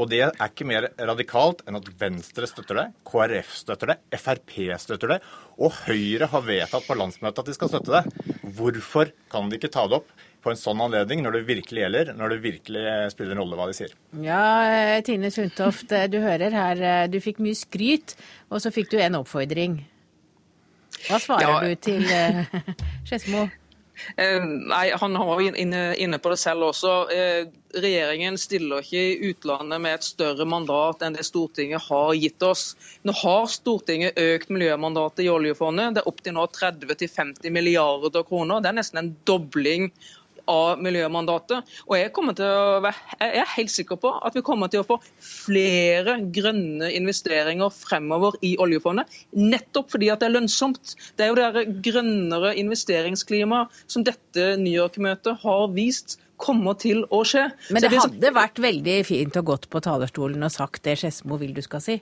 [0.00, 4.54] Og det er ikke mer radikalt enn at Venstre støtter det, KrF støtter det, Frp
[4.80, 5.18] støtter det,
[5.58, 8.30] og Høyre har vedtatt på landsmøtet at de skal støtte det.
[8.56, 10.14] Hvorfor kan de ikke ta det opp
[10.46, 13.66] på en sånn anledning når det virkelig gjelder, når det virkelig spiller en rolle hva
[13.68, 13.92] de sier?
[14.22, 18.14] Ja, Tine Sundtoft, du hører her, du fikk mye skryt,
[18.48, 19.80] og så fikk du en oppfordring.
[21.06, 21.60] Hva svarer Ja.
[21.62, 22.02] du til
[23.06, 23.46] Skedsmo?
[24.20, 26.94] Eh, Nei, Han var jo inne, inne på det selv også.
[27.12, 32.42] Eh, Regjeringen stiller ikke i utlandet med et større mandat enn det Stortinget har gitt
[32.44, 32.74] oss.
[33.04, 35.94] Nå har Stortinget økt miljømandatet i oljefondet.
[35.96, 38.60] Det er opp til nå 30-50 milliarder kroner.
[38.64, 39.90] Det er nesten en dobling
[40.50, 41.76] av miljømandatet.
[41.86, 46.18] Og jeg, være, jeg er helt sikker på at vi kommer til å få flere
[46.34, 49.10] grønne investeringer fremover i oljefondet.
[49.36, 50.96] Nettopp fordi at det er lønnsomt.
[51.16, 57.22] Det er jo det grønnere investeringsklimaet som dette New York-møtet har vist kommer til å
[57.24, 57.46] skje.
[57.72, 61.56] Men det hadde vært veldig fint å gått på talerstolen og sagt det Skedsmo vil
[61.56, 61.96] du skal si.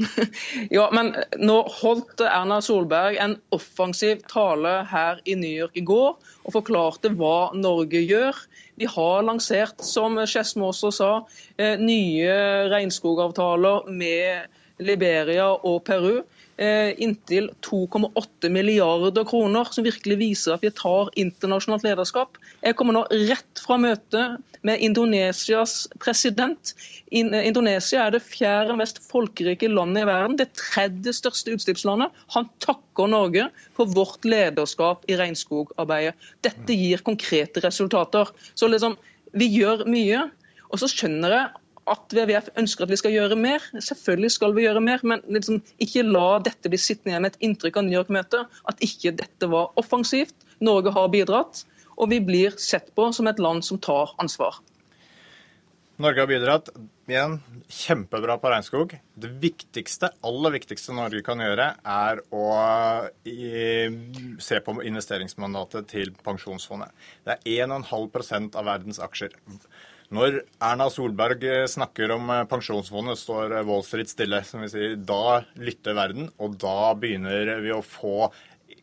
[0.76, 6.16] Ja, men nå holdt Erna Solberg en offensiv tale her i New York i går
[6.16, 8.36] og forklarte hva Norge gjør.
[8.80, 11.10] Vi har lansert, som Skedsmo også sa,
[11.58, 12.32] eh, nye
[12.72, 14.48] regnskogavtaler med
[14.80, 16.22] Liberia og Peru.
[16.60, 22.38] Eh, Inntil 2,8 milliarder kroner, som virkelig viser at vi tar internasjonalt lederskap.
[22.64, 26.74] Jeg kommer nå rett fra møtet med Indonesias president.
[27.10, 32.12] Indonesia er det fjerde mest folkerike landet i verden, det tredje største utslippslandet.
[32.36, 36.14] Han takker Norge for vårt lederskap i regnskogarbeidet.
[36.44, 38.28] Dette gir konkrete resultater.
[38.54, 38.98] Så liksom,
[39.32, 40.28] vi gjør mye.
[40.70, 41.48] Og så skjønner jeg
[41.88, 43.64] at WWF ønsker at vi skal gjøre mer.
[43.72, 47.46] Selvfølgelig skal vi gjøre mer, men liksom, ikke la dette bli sittende igjen med et
[47.48, 50.36] inntrykk av New York-møtet at ikke dette var offensivt.
[50.60, 51.64] Norge har bidratt,
[51.96, 54.60] og vi blir sett på som et land som tar ansvar.
[56.00, 56.70] Norge har bidratt.
[57.10, 58.92] Igjen, kjempebra på regnskog.
[59.20, 62.44] Det viktigste, aller viktigste Norge kan gjøre, er å
[64.40, 66.94] se på investeringsmandatet til pensjonsfondet.
[67.26, 69.34] Det er 1,5% av verdens aksjer.
[70.10, 74.42] Når Erna Solberg snakker om pensjonsfondet, står Wall Street stille.
[74.44, 74.96] som vi sier.
[74.96, 78.32] Da lytter verden, og da begynner vi å få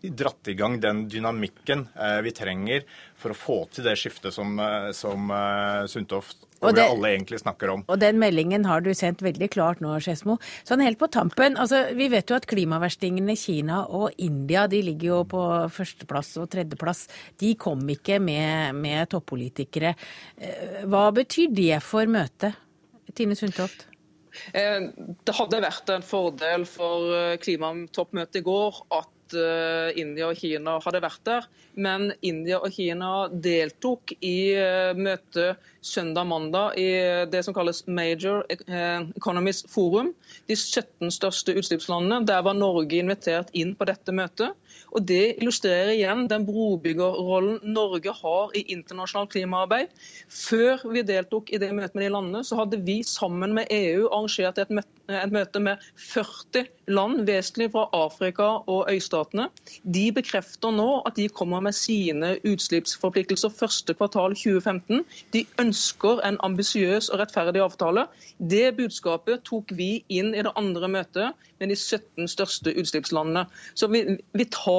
[0.02, 2.86] dratt i gang den dynamikken eh, vi trenger
[3.18, 7.08] for å få til det skiftet som, eh, som eh, Sundtoft og, Og det- alle
[7.18, 7.84] egentlig snakker om.
[7.88, 10.40] Og den meldingen har du sendt veldig klart nå, Skedsmo.
[10.66, 15.08] Sånn helt på tampen, altså vi vet jo at klimaverstingene Kina og India de ligger
[15.08, 17.08] jo på førsteplass og tredjeplass.
[17.38, 19.96] De kom ikke med, med toppolitikere.
[20.40, 22.56] Eh, Hva betyr det for møtet?
[23.14, 23.86] Tine Sundtoft?
[24.54, 24.80] Eh,
[25.26, 30.78] Det hadde vært en fordel for eh, klimatoppmøtet i går at eh, India og Kina
[30.84, 31.48] hadde vært der.
[31.78, 36.88] Men India og Kina deltok i uh, møtet søndag-mandag i
[37.32, 40.14] det som kalles Major eh, Economies Forum.
[40.50, 42.26] De 17 største utslippslandene.
[42.28, 44.58] Der var Norge invitert inn på dette møtet.
[44.96, 49.92] Og Det illustrerer igjen den brobyggerrollen Norge har i internasjonalt klimaarbeid.
[50.32, 54.08] Før vi deltok i det møtet med de landene, så hadde vi sammen med EU
[54.08, 59.48] arrangert et møte, med 40 land, vesentlig fra Afrika og øystatene.
[59.84, 65.04] De bekrefter nå at de kommer med sine utslippsforpliktelser første kvartal 2015.
[65.34, 68.08] De ønsker en ambisiøs og rettferdig avtale.
[68.38, 73.48] Det budskapet tok vi inn i det andre møtet med de 17 største utslippslandene.
[73.74, 74.04] Så vi,
[74.38, 74.77] vi tar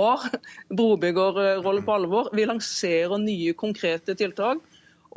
[0.70, 2.32] brobyggerrollen på alvor.
[2.36, 4.64] Vi lanserer nye konkrete tiltak.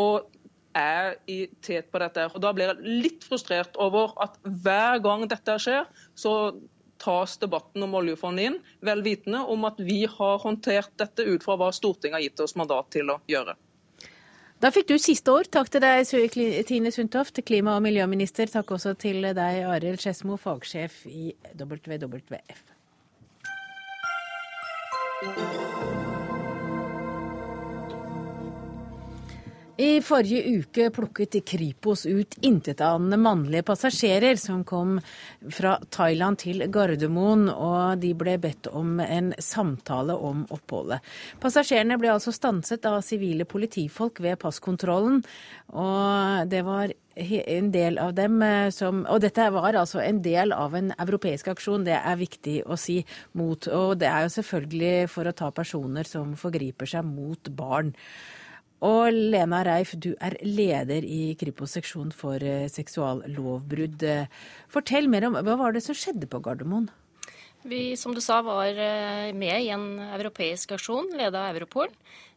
[0.02, 0.30] og
[0.76, 2.30] er i tet på dette.
[2.34, 6.56] Og Da blir jeg litt frustrert over at hver gang dette skjer, så
[7.02, 11.58] tas debatten om oljefondet inn, vel vitende om at vi har håndtert dette ut fra
[11.58, 13.58] hva Stortinget har gitt oss mandat til å gjøre.
[14.62, 15.50] Da fikk du siste ord.
[15.50, 16.06] Takk til deg,
[16.70, 18.46] Tine Sundtoft, klima- og miljøminister.
[18.46, 22.71] Takk også til deg, Arild Skedsmo, fagsjef i WWF.
[29.82, 34.96] I forrige uke plukket Kripos ut intetanende mannlige passasjerer som kom
[35.50, 41.06] fra Thailand til Gardermoen, og de ble bedt om en samtale om oppholdet.
[41.42, 45.22] Passasjerene ble altså stanset av sivile politifolk ved passkontrollen,
[45.70, 50.54] og det var en del av dem eh, som Og dette var altså en del
[50.56, 53.02] av en europeisk aksjon, det er viktig å si,
[53.34, 57.93] mot Og det er jo selvfølgelig for å ta personer som forgriper seg mot barn.
[58.82, 64.08] Og Lena Reif, du er leder i Kripos seksjon for eh, seksuallovbrudd.
[64.08, 64.32] Eh,
[64.71, 66.89] Fortell mer om hva var det som skjedde på Gardermoen?
[67.62, 68.74] Vi, som du sa, var
[69.38, 71.91] med i en europeisk aksjon ledet av Europol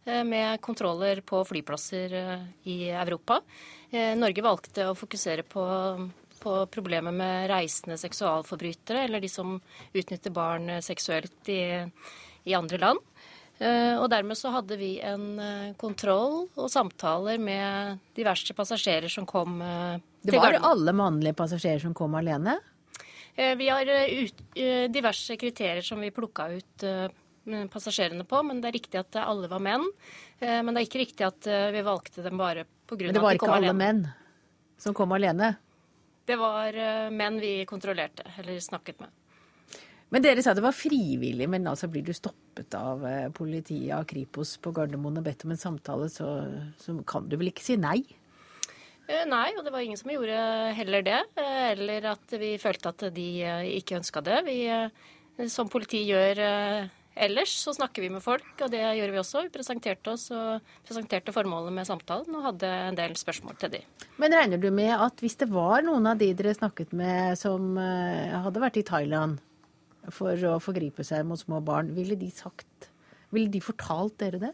[0.04, 2.12] med kontroller på flyplasser
[2.68, 3.38] i Europa.
[4.18, 5.64] Norge valgte å fokusere på,
[6.42, 9.56] på problemet med reisende seksualforbrytere, eller de som
[9.94, 11.62] utnytter barn seksuelt i,
[12.44, 13.02] i andre land.
[13.62, 19.28] Eh, og dermed så hadde vi en eh, kontroll og samtaler med diverse passasjerer som
[19.30, 20.56] kom eh, til Gardermoen.
[20.56, 22.58] Det var alle mannlige passasjerer som kom alene?
[23.34, 24.42] Vi har ut,
[24.94, 26.84] diverse kriterier som vi plukka ut
[27.72, 29.84] passasjerene på, men det er riktig at alle var menn.
[30.40, 33.10] Men det er ikke riktig at vi valgte dem bare pga.
[33.10, 33.14] at de kom alene.
[33.14, 34.00] Men det var ikke alle menn
[34.80, 35.50] som kom alene?
[36.24, 36.78] Det var
[37.12, 39.12] menn vi kontrollerte, eller snakket med.
[40.14, 44.04] Men dere sa det var frivillig, men altså blir du stoppet av eh, politiet, av
[44.06, 46.28] Kripos på Gardermoen og bedt om en samtale, så,
[46.78, 47.98] så kan du vel ikke si nei?
[49.08, 50.36] Eh, nei, og det var ingen som gjorde
[50.78, 51.18] heller det.
[51.34, 53.26] Eh, eller at vi følte at de
[53.80, 54.38] ikke ønska det.
[54.46, 54.58] Vi,
[55.50, 56.44] som politi gjør
[57.14, 59.44] ellers, så snakker vi med folk, og det gjør vi også.
[59.46, 63.82] Vi presenterte oss og presenterte formålet med samtalen og hadde en del spørsmål til de.
[64.22, 67.76] Men regner du med at hvis det var noen av de dere snakket med som
[67.78, 69.40] hadde vært i Thailand,
[70.12, 71.94] for å forgripe seg mot små barn.
[71.96, 72.90] Ville de sagt
[73.34, 74.52] Ville de fortalt dere det?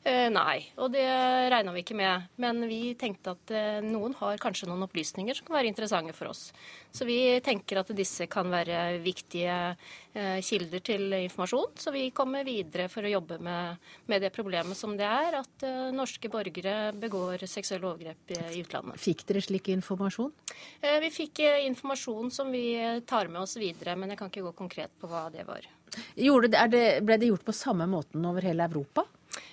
[0.00, 1.04] Eh, nei, og det
[1.52, 2.28] regna vi ikke med.
[2.40, 6.30] Men vi tenkte at eh, noen har kanskje noen opplysninger som kan være interessante for
[6.30, 6.46] oss.
[6.90, 11.76] Så vi tenker at disse kan være viktige eh, kilder til informasjon.
[11.76, 15.68] Så vi kommer videre for å jobbe med, med det problemet som det er at
[15.92, 18.96] norske borgere begår seksuelle overgrep i, utlandet.
[19.04, 20.32] Fikk dere slik informasjon?
[20.80, 22.72] Vi fikk informasjon som vi
[23.06, 25.68] tar med oss videre, men jeg kan ikke gå konkret på hva det var.
[26.16, 29.04] Det, ble det gjort på samme måten over hele Europa?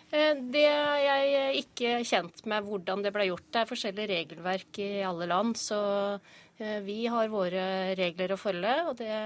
[0.07, 3.47] Eh, det er jeg ikke kjent med hvordan det ble gjort.
[3.51, 5.57] Det er forskjellige regelverk i alle land.
[5.59, 5.79] Så
[6.59, 7.65] eh, vi har våre
[7.99, 9.17] regler å følge, og det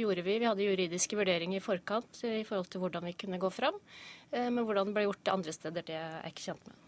[0.00, 0.38] gjorde vi.
[0.40, 3.76] Vi hadde juridiske vurderinger i forkant i forhold til hvordan vi kunne gå fram.
[4.30, 6.80] Eh, men hvordan det ble gjort andre steder, det er jeg ikke kjent med.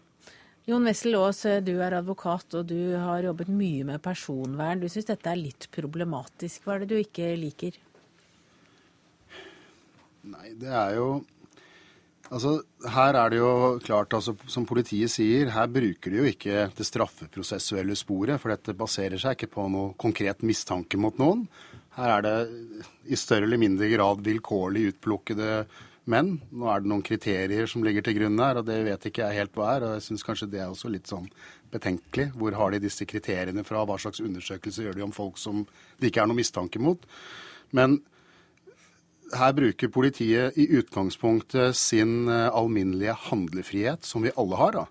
[0.67, 4.81] Jon Wessel Aas, du er advokat og du har jobbet mye med personvern.
[4.81, 6.65] Du syns dette er litt problematisk.
[6.65, 7.77] Hva er det du ikke liker?
[10.27, 11.07] Nei, det er jo
[12.27, 12.61] Altså,
[12.91, 16.87] Her er det jo klart, altså, som politiet sier, her bruker de jo ikke det
[16.87, 18.39] straffeprosessuelle sporet.
[18.41, 21.45] For dette baserer seg ikke på noe konkret mistanke mot noen.
[21.97, 25.63] Her er det i større eller mindre grad vilkårlig utplukkede
[26.11, 26.35] menn.
[26.51, 29.41] Nå er det noen kriterier som ligger til grunn her, og det vet ikke jeg
[29.41, 29.87] helt hva er.
[29.87, 31.25] Og jeg syns kanskje det er også litt sånn
[31.73, 32.29] betenkelig.
[32.35, 33.85] Hvor har de disse kriteriene fra?
[33.87, 35.65] Hva slags undersøkelser gjør de om folk som
[35.97, 37.07] det ikke er noe mistanke mot?
[37.75, 38.01] Men
[39.35, 44.77] her bruker politiet i utgangspunktet sin eh, alminnelige handlefrihet, som vi alle har.
[44.77, 44.85] da.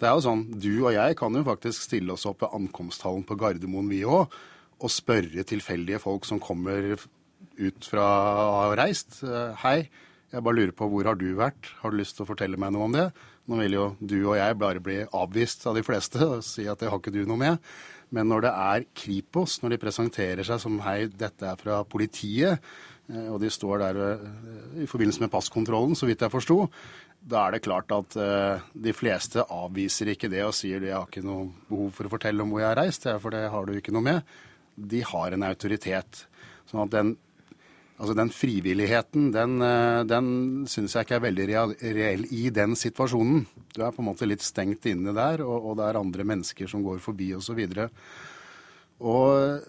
[0.00, 3.24] Det er jo sånn, Du og jeg kan jo faktisk stille oss opp ved ankomsthallen
[3.28, 4.32] på Gardermoen, vi òg,
[4.80, 6.96] og spørre tilfeldige folk som kommer
[7.60, 8.06] ut fra
[8.46, 9.22] å ha reist.
[9.24, 9.78] Eh, hei,
[10.30, 11.72] jeg bare lurer på hvor har du vært?
[11.82, 13.10] Har du lyst til å fortelle meg noe om det?
[13.50, 16.78] Nå vil jo du og jeg bare bli avvist av de fleste og si at
[16.78, 17.58] det har ikke du noe med.
[18.14, 22.62] Men når det er Kripos, når de presenterer seg som hei, dette er fra politiet,
[23.10, 24.26] og de står der eh,
[24.84, 26.58] i forbindelse med passkontrollen, så vidt jeg forsto.
[27.20, 31.08] Da er det klart at eh, de fleste avviser ikke det og sier de har
[31.08, 33.74] ikke noe behov for å fortelle om hvor jeg har reist, for det har du
[33.76, 34.36] ikke noe med.
[34.76, 36.24] De har en autoritet.
[36.70, 37.12] Sånn at den,
[37.98, 39.58] altså den frivilligheten, den,
[40.08, 40.30] den
[40.70, 41.48] syns jeg ikke er veldig
[41.98, 43.42] reell i den situasjonen.
[43.74, 46.70] Du er på en måte litt stengt inne der, og, og det er andre mennesker
[46.70, 47.58] som går forbi osv.
[47.58, 47.90] Og, så
[49.00, 49.66] og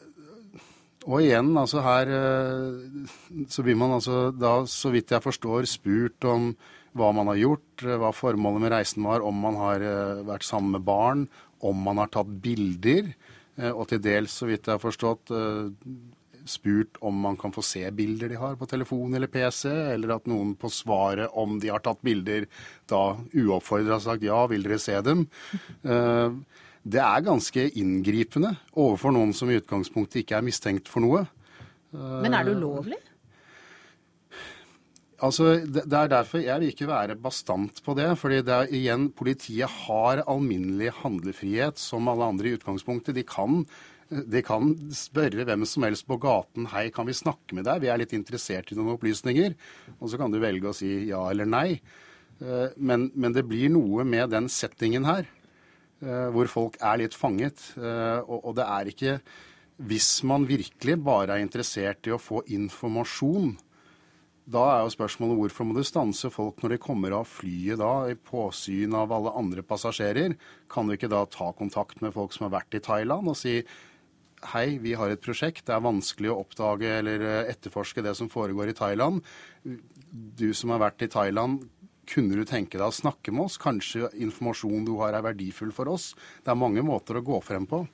[1.09, 3.07] og igjen, altså her eh,
[3.49, 6.51] så blir man altså da, så vidt jeg forstår, spurt om
[6.97, 10.45] hva man har gjort, eh, hva formålet med reisen var, om man har eh, vært
[10.45, 11.25] sammen med barn,
[11.65, 13.13] om man har tatt bilder.
[13.75, 15.29] Og til dels, så vidt jeg har forstått,
[16.49, 20.29] spurt om man kan få se bilder de har på telefon eller PC, eller at
[20.31, 22.47] noen på svaret om de har tatt bilder,
[22.89, 25.27] da uoppfordra har sagt ja, vil dere se dem?
[26.81, 31.25] Det er ganske inngripende overfor noen som i utgangspunktet ikke er mistenkt for noe.
[31.91, 32.97] Men er det ulovlig?
[35.21, 38.17] Altså, Det er derfor jeg vil ikke være bastant på det.
[38.17, 43.13] fordi det er igjen, Politiet har alminnelig handlefrihet som alle andre i utgangspunktet.
[43.13, 43.65] De kan,
[44.09, 47.87] de kan spørre hvem som helst på gaten hei, kan vi snakke med deg, vi
[47.87, 49.53] er litt interessert i noen opplysninger.
[49.99, 51.79] Og så kan du velge å si ja eller nei.
[52.41, 55.29] Eh, men, men det blir noe med den settingen her.
[56.01, 57.61] Eh, hvor folk er litt fanget.
[57.77, 59.19] Eh, og det er ikke
[59.81, 63.55] Hvis man virkelig bare er interessert i å få informasjon,
[64.45, 68.05] da er jo spørsmålet hvorfor må du stanse folk når de kommer av flyet da,
[68.11, 70.35] i påsyn av alle andre passasjerer?
[70.69, 73.63] Kan du ikke da ta kontakt med folk som har vært i Thailand og si
[74.53, 78.29] hei, vi har et prosjekt, det er vanskelig å oppdage eller eh, etterforske det som
[78.29, 79.21] foregår i Thailand.
[79.63, 81.65] Du som har vært i Thailand,
[82.11, 83.57] kunne du tenke deg å snakke med oss?
[83.61, 86.11] Kanskje informasjonen du har er verdifull for oss?
[86.43, 87.85] Det er mange måter å gå frem på.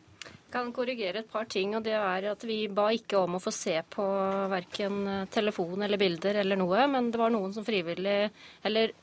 [0.48, 1.76] Jeg kan korrigere et par ting.
[1.76, 4.06] og det er at Vi ba ikke om å få se på
[4.50, 8.32] verken telefon eller bilder eller noe, men det var noen som frivillig
[8.64, 8.94] eller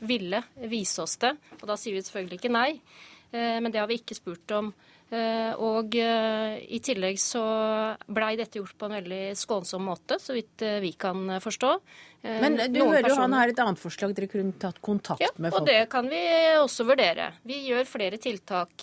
[0.00, 1.34] ville vise oss det.
[1.60, 2.70] Og da sier vi selvfølgelig ikke nei.
[3.32, 4.72] Eh, men det har vi ikke spurt om.
[5.06, 7.44] Eh, og eh, i tillegg så
[8.10, 11.72] blei dette gjort på en veldig skånsom måte, så vidt vi kan forstå.
[12.26, 15.28] Men du Noen hører jo han har et annet forslag dere kunne tatt kontakt ja,
[15.38, 15.60] med folk.
[15.60, 16.22] Ja, Og det kan vi
[16.58, 17.28] også vurdere.
[17.46, 18.82] Vi gjør flere tiltak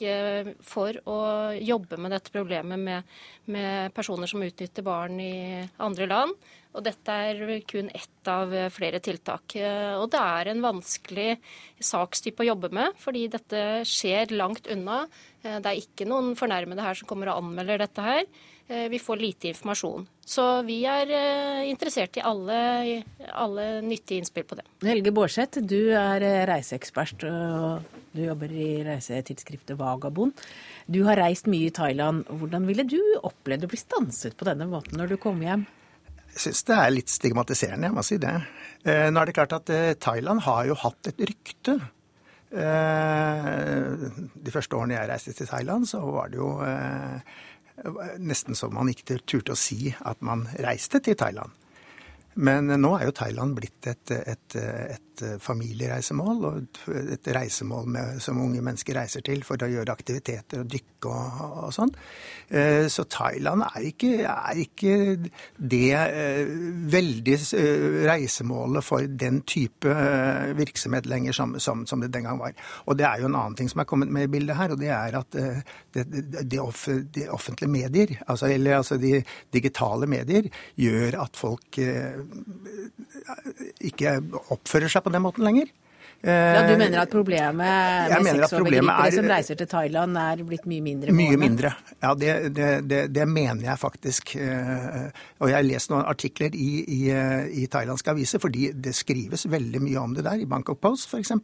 [0.64, 1.20] for å
[1.60, 3.18] jobbe med dette problemet med,
[3.52, 5.36] med personer som utnytter barn i
[5.84, 6.54] andre land.
[6.74, 9.58] Og dette er kun ett av flere tiltak.
[10.00, 11.28] Og det er en vanskelig
[11.84, 15.04] sakstype å jobbe med, fordi dette skjer langt unna.
[15.44, 18.26] Det er ikke noen fornærmede her som kommer og anmelder dette her.
[18.90, 20.08] Vi får lite informasjon.
[20.26, 23.04] Så vi er eh, interessert i alle,
[23.36, 24.64] alle nyttige innspill på det.
[24.88, 30.38] Helge Bårdseth, du er eh, reiseekspert og du jobber i reisetidsskriftet Vagabond.
[30.88, 32.24] Du har reist mye i Thailand.
[32.32, 35.68] Hvordan ville du opplevd å bli stanset på denne måten når du kom hjem?
[36.34, 38.34] Jeg syns det er litt stigmatiserende, jeg må si det.
[38.90, 41.76] Eh, nå er det klart at eh, Thailand har jo hatt et rykte.
[42.54, 46.54] Eh, de første årene jeg reiste til Thailand, så var det jo
[48.22, 51.54] nesten så man ikke turte å si at man reiste til Thailand.
[52.34, 58.42] Men nå er jo Thailand blitt et, et, et familiereisemål, og et reisemål med, som
[58.42, 61.92] unge mennesker reiser til for å gjøre aktiviteter og dykke og, og sånn.
[62.54, 64.96] Eh, så Thailand er ikke, er ikke
[65.58, 66.52] det eh,
[66.94, 69.96] veldig eh, reisemålet for den type
[70.58, 72.54] virksomhet lenger som, som, som, det den gang var.
[72.86, 74.82] Og det er jo en annen ting som er kommet med i bildet her, og
[74.82, 76.60] det er at det, det,
[77.16, 79.24] det offentlige medier, altså, eller altså de
[79.54, 81.80] digitale medier, gjør at folk
[83.82, 84.18] ikke
[84.54, 85.72] oppfører seg på den måten lenger.
[86.24, 91.12] Ja, Du mener at problemet med sexovergripere som reiser til Thailand er blitt mye mindre?
[91.16, 91.74] Mye mindre.
[91.98, 94.32] Ja, det, det, det, det, mener jeg faktisk.
[94.40, 95.10] Eh,
[95.44, 97.02] og jeg har lest noen artikler i, i,
[97.64, 101.36] i, thailandske aviser, fordi det skrives veldig mye om det der, i Bangkok Post f.eks.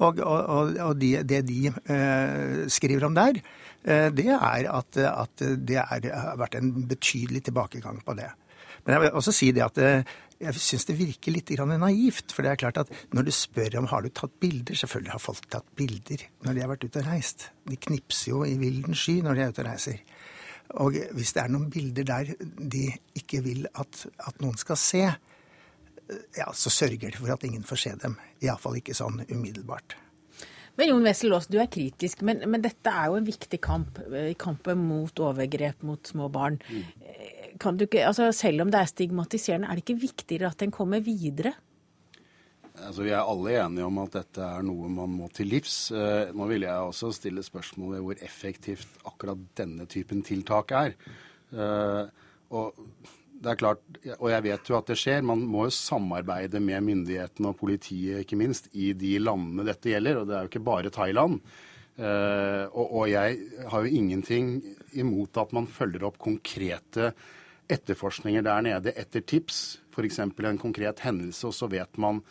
[0.00, 1.68] Og, og, og de, det de
[2.72, 3.42] skriver om der,
[3.84, 8.30] det er at, at det er, har vært en betydelig tilbakegang på det.
[8.86, 9.80] Men jeg vil også si det at
[10.40, 12.32] jeg syns det virker litt naivt.
[12.32, 15.22] For det er klart at når du spør om har du tatt bilder Selvfølgelig har
[15.22, 17.50] folk tatt bilder når de har vært ute og reist.
[17.68, 20.00] De knipser jo i vilden sky når de er ute og reiser.
[20.80, 22.86] Og hvis det er noen bilder der de
[23.18, 25.02] ikke vil at, at noen skal se,
[26.36, 28.16] ja, så sørger de for at ingen får se dem.
[28.40, 29.98] Iallfall ikke sånn umiddelbart.
[30.78, 33.98] Men Jon Wessel Aas, du er kritisk, men, men, dette er jo en viktig kamp.
[34.08, 36.56] I kampen mot overgrep mot små barn.
[36.70, 37.10] Mm
[37.58, 40.70] kan du ikke, altså Selv om det er stigmatiserende, er det ikke viktigere at den
[40.74, 41.54] kommer videre?
[42.86, 45.90] Altså, Vi er alle enige om at dette er noe man må til livs.
[45.92, 50.94] Eh, nå vil jeg også stille spørsmål ved hvor effektivt akkurat denne typen tiltak er.
[51.52, 52.04] Eh,
[52.50, 52.84] og
[53.40, 53.80] det er klart,
[54.18, 58.24] og jeg vet jo at det skjer, man må jo samarbeide med myndighetene og politiet
[58.24, 60.20] ikke minst i de landene dette gjelder.
[60.20, 61.40] Og det er jo ikke bare Thailand.
[62.00, 63.36] Uh, og, jeg
[63.68, 64.54] har jo ingenting
[64.96, 67.10] imot at man følger opp konkrete
[67.70, 70.18] etterforskninger der nede etter tips, f.eks.
[70.22, 72.22] en konkret hendelse, og så vet man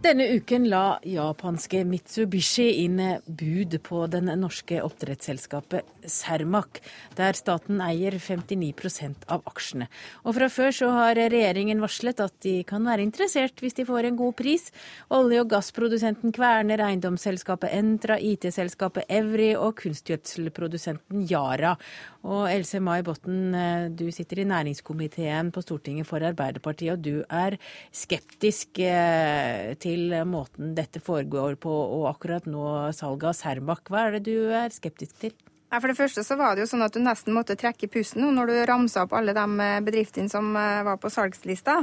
[0.01, 2.97] Denne uken la japanske Mitsubishi inn
[3.27, 6.79] bud på den norske oppdrettsselskapet Cermaq,
[7.19, 9.85] der staten eier 59% av aksjene.
[10.25, 14.09] Og fra før så har regjeringen varslet at de kan være interessert hvis de får
[14.09, 14.71] en god pris.
[15.13, 21.75] Olje- og gassprodusenten Kverner, eiendomsselskapet Entra, IT-selskapet Evry og kunstgjødselprodusenten Yara.
[22.22, 23.55] Og Else May Botten,
[23.97, 27.57] du sitter i næringskomiteen på Stortinget for Arbeiderpartiet, og du er
[27.89, 33.89] skeptisk eh, til måten dette foregår på, og akkurat nå salget av Cermaq.
[33.89, 35.34] Hva er det du er skeptisk til?
[35.72, 38.49] For det første så var det jo sånn at du nesten måtte trekke pusten når
[38.49, 41.78] du ramsa opp alle de eh, bedriftene som eh, var på salgslista.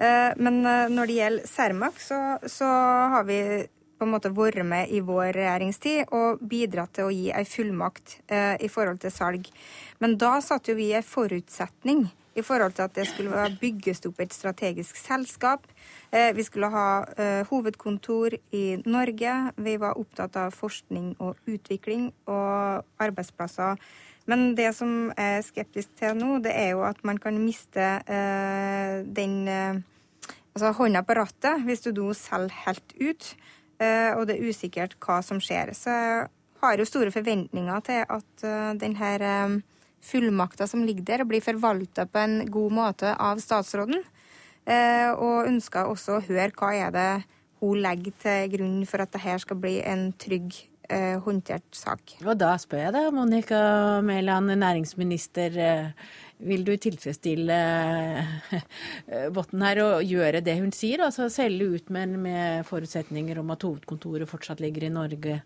[0.00, 2.70] Eh, men når det gjelder Cermaq, så, så
[3.12, 3.40] har vi
[3.96, 8.18] på en måte vært med i vår regjeringstid og bidratt til å gi ei fullmakt
[8.28, 9.48] i forhold til salg.
[10.02, 14.20] Men da satte jo vi en forutsetning i forhold til at det skulle bygges opp
[14.20, 15.64] et strategisk selskap.
[16.12, 19.36] Eh, vi skulle ha eh, hovedkontor i Norge.
[19.56, 23.80] Vi var opptatt av forskning og utvikling og arbeidsplasser.
[24.26, 27.84] Men det som jeg er skeptisk til nå, det er jo at man kan miste
[28.04, 29.36] eh, den
[30.56, 33.32] altså hånda på rattet hvis du nå selger helt ut.
[33.76, 35.74] Og det er usikkert hva som skjer.
[35.76, 36.28] Så jeg
[36.62, 38.44] har jo store forventninger til at
[38.80, 39.62] denne
[40.06, 44.04] fullmakta som ligger der, blir forvalta på en god måte av statsråden.
[44.66, 47.10] Eh, og ønsker også å høre hva er det
[47.62, 50.56] hun legger til grunn for at dette skal bli en trygg
[50.90, 52.16] eh, håndtert sak.
[52.24, 53.60] Og da spør jeg deg, Monica
[54.04, 55.60] Mæland, næringsminister.
[56.36, 57.58] Eh, vil du tilfredsstille
[59.34, 63.62] Botten her og gjøre det hun sier, altså selge ut, men med forutsetninger om at
[63.66, 65.42] hovedkontoret fortsatt ligger i Norge?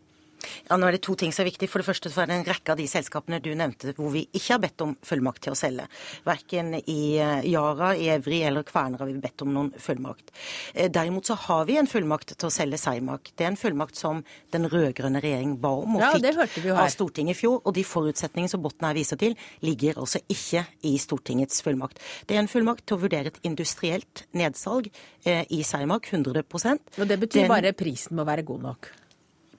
[0.69, 1.69] Ja, nå er det to ting som er viktig.
[1.71, 4.27] For det første så er det en rekke av de selskapene du nevnte hvor vi
[4.29, 5.87] ikke har bedt om fullmakt til å selge.
[6.27, 10.33] Verken i eh, Yara, i Evry eller Kværner har vi bedt om noen fullmakt.
[10.75, 13.33] Eh, derimot så har vi en fullmakt til å selge Cermaq.
[13.35, 14.23] Det er en fullmakt som
[14.55, 17.61] den rød-grønne regjeringen ba om og ja, fikk av Stortinget i fjor.
[17.65, 22.01] Og de forutsetningene som Botten her viser til, ligger altså ikke i Stortingets fullmakt.
[22.27, 24.91] Det er en fullmakt til å vurdere et industrielt nedsalg
[25.25, 26.45] eh, i Cermaq, 100
[26.99, 28.91] Og det betyr den, bare prisen må være god nok?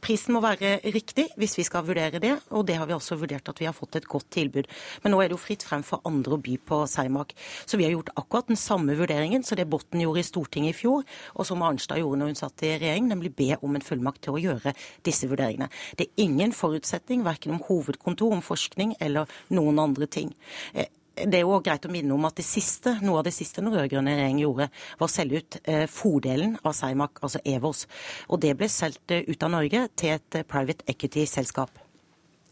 [0.01, 3.49] Prisen må være riktig hvis vi skal vurdere det, og det har vi også vurdert
[3.51, 4.69] at vi har fått et godt tilbud.
[5.03, 7.35] Men nå er det jo fritt frem for andre å by på Cermaq.
[7.69, 10.79] Så vi har gjort akkurat den samme vurderingen som det Botten gjorde i Stortinget i
[10.81, 14.23] fjor, og som Arnstad gjorde når hun satt i regjering, nemlig be om en fullmakt
[14.25, 14.73] til å gjøre
[15.05, 15.69] disse vurderingene.
[15.97, 20.33] Det er ingen forutsetning verken om hovedkontor, om forskning eller noen andre ting.
[21.11, 23.73] Det er jo greit å minne om at det siste, noe av det siste den
[23.73, 24.67] rød-grønne regjeringen gjorde,
[24.99, 27.83] var å selge ut eh, fordelen av Cermaq, altså Evos.
[28.31, 31.83] Og det ble solgt eh, ut av Norge til et eh, private equity-selskap.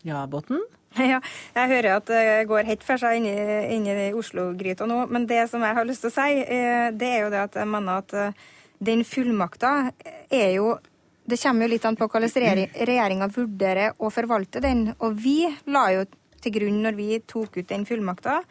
[0.08, 0.62] Ja, Botten?
[0.98, 1.20] Ja,
[1.54, 3.32] jeg hører at det går helt for seg inni,
[3.76, 5.04] inni Oslo-gryta nå.
[5.14, 7.60] Men det som jeg har lyst til å si, eh, det er jo det at
[7.62, 8.16] jeg mener at
[8.84, 9.92] den fullmakta
[10.34, 10.74] er jo
[11.30, 12.32] det kommer jo litt an på hvordan
[12.74, 14.88] regjeringa vurderer å forvalte den.
[14.98, 16.08] Og vi la jo
[16.44, 18.42] til grunn når vi tok ut den fullmakta,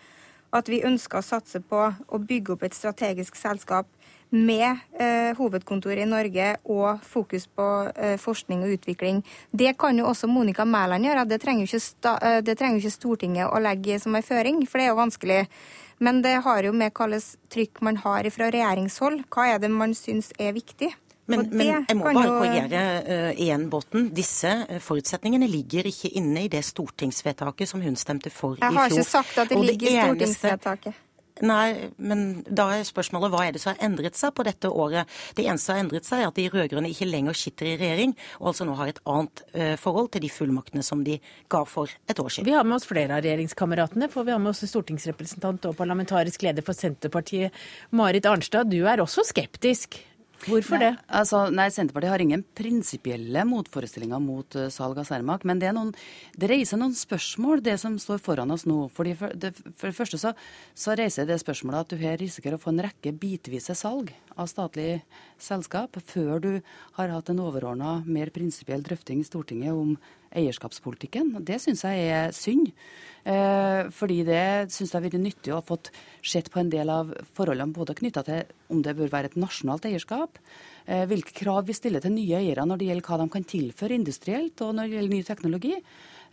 [0.55, 3.89] at vi ønska å satse på å bygge opp et strategisk selskap
[4.30, 7.66] med eh, hovedkontor i Norge og fokus på
[7.97, 9.22] eh, forskning og utvikling.
[9.51, 11.24] Det kan jo også Monica Mæland gjøre.
[11.28, 14.93] Det trenger, jo ikke, eh, ikke Stortinget å legge som en føring, for det er
[14.93, 15.43] jo vanskelig.
[15.99, 19.24] Men det har jo med hvilket trykk man har fra regjeringshold.
[19.32, 20.93] Hva er det man syns er viktig?
[21.29, 24.09] Men, men, jeg må bare korrigere uh, igjen, Botten.
[24.16, 28.72] Disse uh, forutsetningene ligger ikke inne i det stortingsvedtaket som hun stemte for i fjor.
[28.72, 31.05] Jeg har ikke sagt at det ligger i stortingsvedtaket.
[31.45, 35.07] Nei, men da er spørsmålet hva er det som har endret seg på dette året?
[35.39, 38.14] Det eneste som har endret seg, er at de rød-grønne ikke lenger sitter i regjering,
[38.41, 41.18] og altså nå har et annet uh, forhold til de fullmaktene som de
[41.53, 42.49] ga for et år siden.
[42.49, 46.49] Vi har med oss flere av regjeringskameratene, for vi har med oss stortingsrepresentant og parlamentarisk
[46.49, 47.55] leder for Senterpartiet,
[47.95, 48.72] Marit Arnstad.
[48.72, 50.01] Du er også skeptisk
[50.47, 51.05] Hvorfor nei, det?
[51.18, 55.47] Altså, nei, Senterpartiet har ingen prinsipielle motforestillinger mot uh, salg av Cermaq.
[55.49, 55.91] Men det, noen,
[56.39, 58.84] det, reiser noen spørsmål, det som står foran oss nå.
[58.95, 60.34] Fordi for, det, for det første så,
[60.78, 64.51] så, reiser det spørsmålet at du her risikerer å få en rekke bitvise salg av
[64.51, 65.01] statlig
[65.43, 66.53] selskap før du
[66.99, 69.97] har hatt en overordna, mer prinsipiell drøfting i Stortinget om
[70.36, 71.32] eierskapspolitikken.
[71.47, 72.72] Det syns jeg er synd.
[73.28, 75.91] Eh, fordi det syns jeg har vært nyttig å ha fått
[76.24, 79.89] sett på en del av forholdene både knytta til om det bør være et nasjonalt
[79.89, 80.39] eierskap,
[80.86, 83.99] eh, hvilke krav vi stiller til nye eiere når det gjelder hva de kan tilføre
[83.99, 85.74] industrielt og når det gjelder ny teknologi.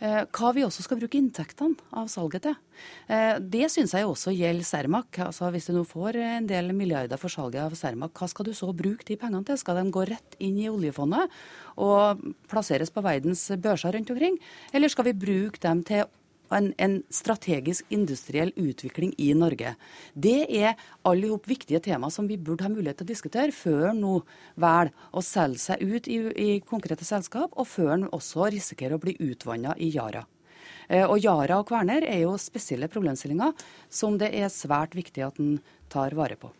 [0.00, 2.56] Eh, hva vi også skal bruke inntektene av salget til.
[3.08, 5.20] Eh, det syns jeg også gjelder Cermaq.
[5.26, 8.54] Altså, hvis du nå får en del milliarder for salget av Cermaq, hva skal du
[8.56, 9.60] så bruke de pengene til?
[9.60, 11.32] Skal de gå rett inn i oljefondet
[11.76, 14.38] og plasseres på verdens børser rundt omkring,
[14.72, 16.06] eller skal vi bruke dem til
[16.54, 19.74] en, en, strategisk industriell utvikling i Norge.
[20.14, 20.74] Det er
[21.06, 24.20] alle ihop viktige tema som vi burde ha mulighet til å diskutere før nå
[24.54, 29.02] velger å selge seg ut i, i, konkrete selskap, og før en også risikerer å
[29.02, 30.26] bli utvanna i Yara.
[30.88, 33.56] Eh, og Yara og Kverner er jo spesielle problemstillinger
[33.88, 35.58] som det er svært viktig at en
[35.92, 36.52] tar vare på.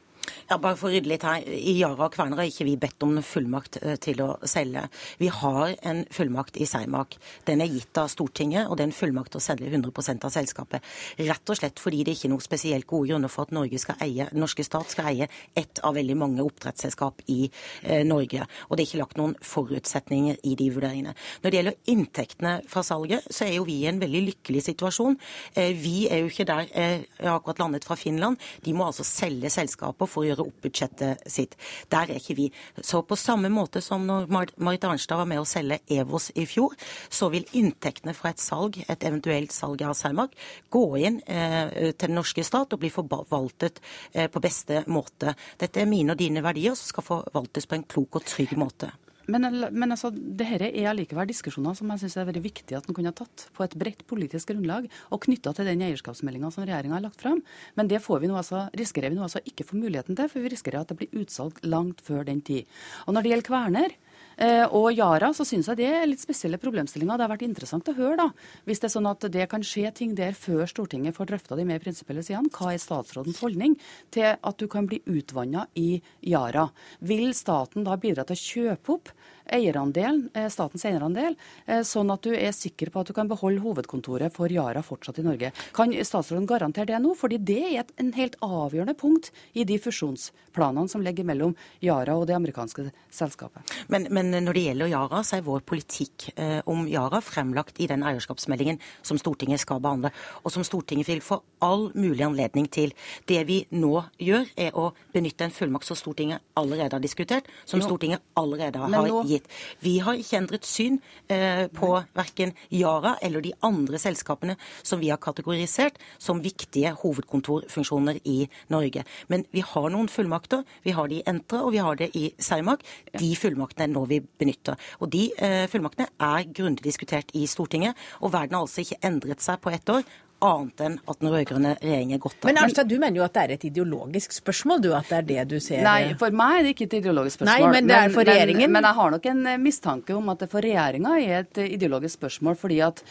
[0.51, 1.43] Ja, bare for å rydde litt her.
[1.47, 4.85] I Yara og Kværner har ikke vi bedt om noen fullmakt eh, til å selge.
[5.21, 7.17] Vi har en fullmakt i Cermaq.
[7.49, 10.35] Den er gitt av Stortinget, og det er en fullmakt til å selge 100% av
[10.35, 10.87] selskapet.
[11.27, 13.99] Rett og slett fordi det ikke er noen spesielt gode grunner for at Norge skal
[14.07, 18.47] eie, norske stat skal eie ett av veldig mange oppdrettsselskap i eh, Norge.
[18.69, 21.17] Og det er ikke lagt noen forutsetninger i de vurderingene.
[21.43, 25.19] Når det gjelder inntektene fra salget, så er jo vi i en veldig lykkelig situasjon.
[25.55, 28.41] Eh, vi er jo ikke der eh, akkurat landet fra Finland.
[28.65, 31.57] De må altså selge selskaper for å gjøre opp budsjettet sitt.
[31.93, 32.49] Der er ikke vi.
[32.81, 36.75] Så på samme måte som når Marit Arnstad var med å selge Evos i fjor,
[37.13, 40.37] så vil inntektene fra et salg, et eventuelt salg av Cermaq,
[40.73, 45.37] gå inn eh, til den norske stat og bli forvaltet eh, på beste måte.
[45.61, 48.93] Dette er mine og dine verdier som skal forvaltes på en klok og trygg måte.
[49.27, 52.97] Men, men altså, dette er allikevel diskusjoner som jeg syns er veldig viktig at en
[52.97, 56.99] kunne ha tatt på et bredt politisk grunnlag, og knytta til den eierskapsmeldinga som regjeringa
[56.99, 57.43] har lagt fram.
[57.79, 60.85] Men det vi altså, risikerer vi nå altså ikke få muligheten til, for vi risikerer
[60.85, 62.71] at det blir utsalg langt før den tid.
[63.07, 63.97] Og når det gjelder Kverner,
[64.37, 67.17] og Yara så syns jeg det er litt spesielle problemstillinger.
[67.17, 68.27] Det har vært interessant å høre, da.
[68.69, 71.65] Hvis det er sånn at det kan skje ting der før Stortinget får drøfta de
[71.69, 73.79] mer prinsipielle sidene, hva er statsrådens holdning
[74.15, 76.69] til at du kan bli utvanna i Yara?
[77.01, 79.15] Vil staten da bidra til å kjøpe opp
[79.53, 81.37] eierandelen, eh, statens eierandel,
[81.67, 85.19] eh, sånn at du er sikker på at du kan beholde hovedkontoret for Yara fortsatt
[85.19, 85.53] i Norge.
[85.73, 87.15] Kan statsråden garantere det nå?
[87.17, 92.17] Fordi det er et en helt avgjørende punkt i de fusjonsplanene som ligger mellom Yara
[92.17, 93.63] og det amerikanske selskapet.
[93.89, 97.89] Men, men når det gjelder Yara, så er vår politikk eh, om Yara fremlagt i
[97.91, 102.93] den eierskapsmeldingen som Stortinget skal behandle, og som Stortinget vil få all mulig anledning til.
[103.27, 107.83] Det vi nå gjør, er å benytte en fullmakt som Stortinget allerede har diskutert, som
[107.85, 109.49] Stortinget allerede har gitt gitt.
[109.85, 110.99] Vi har ikke endret syn
[111.33, 118.21] eh, på verken Yara eller de andre selskapene som vi har kategorisert som viktige hovedkontorfunksjoner
[118.25, 118.39] i
[118.73, 119.05] Norge.
[119.33, 120.65] Men vi har noen fullmakter.
[120.85, 122.85] Vi har det i Entra og vi har det i Cermaq.
[123.19, 124.79] De fullmaktene er nå vi benytter.
[125.01, 127.97] Og de eh, fullmaktene er grundig diskutert i Stortinget.
[128.21, 130.07] Og verden har altså ikke endret seg på ett år
[130.45, 132.49] annet enn at den rød-grønne regjeringen er godt av.
[132.51, 134.91] Men Arnstad, du mener jo at det er et ideologisk spørsmål, du?
[134.97, 137.65] At det er det du ser Nei, for meg er det ikke et ideologisk spørsmål.
[137.65, 138.67] Nei, Men det er for regjeringen?
[138.67, 141.63] Men, men jeg har nok en eh, mistanke om at det for regjeringa er et
[141.63, 143.03] eh, ideologisk spørsmål, fordi at,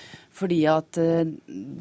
[0.44, 1.26] fordi at eh,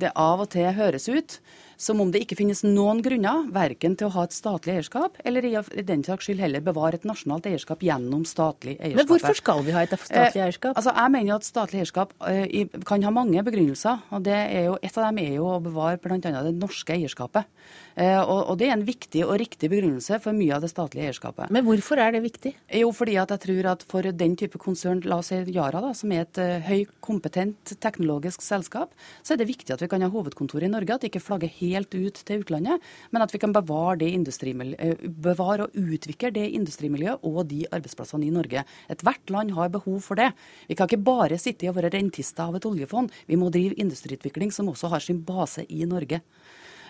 [0.05, 1.39] det av og til høres ut
[1.85, 5.45] som om det ikke finnes noen grunner verken til å ha et statlig eierskap, eller
[5.45, 9.01] i den saks skyld heller bevare et nasjonalt eierskap gjennom statlig eierskap.
[9.03, 10.73] Men hvorfor skal vi ha et statlig eh, eierskap?
[10.73, 14.05] Eh, altså, jeg mener at statlig eierskap eh, kan ha mange begrunnelser.
[14.11, 16.19] og det er jo, Et av dem er jo å bevare bl.a.
[16.21, 17.51] det norske eierskapet.
[17.95, 21.11] Eh, og, og, det er en viktig og riktig begrunnelse for mye av det statlige
[21.11, 21.53] eierskapet.
[21.55, 22.55] Men hvorfor er det viktig?
[22.81, 25.93] Jo, fordi at jeg tror at for den type konsern, la oss si Yara, da,
[25.97, 30.11] som er et uh, høykompetent teknologisk selskap, så er det viktig at vi kan ha
[30.11, 34.07] hovedkontor i Norge, at ikke flagger helt ut til utlandet, men at vi kan bevare,
[34.07, 38.65] eh, bevare og utvikle det industrimiljøet og de arbeidsplassene i Norge.
[38.89, 40.33] Ethvert land har behov for det.
[40.69, 43.11] Vi kan ikke bare sitte og være rentister av et oljefond.
[43.27, 46.21] Vi må drive industriutvikling som også har sin base i Norge.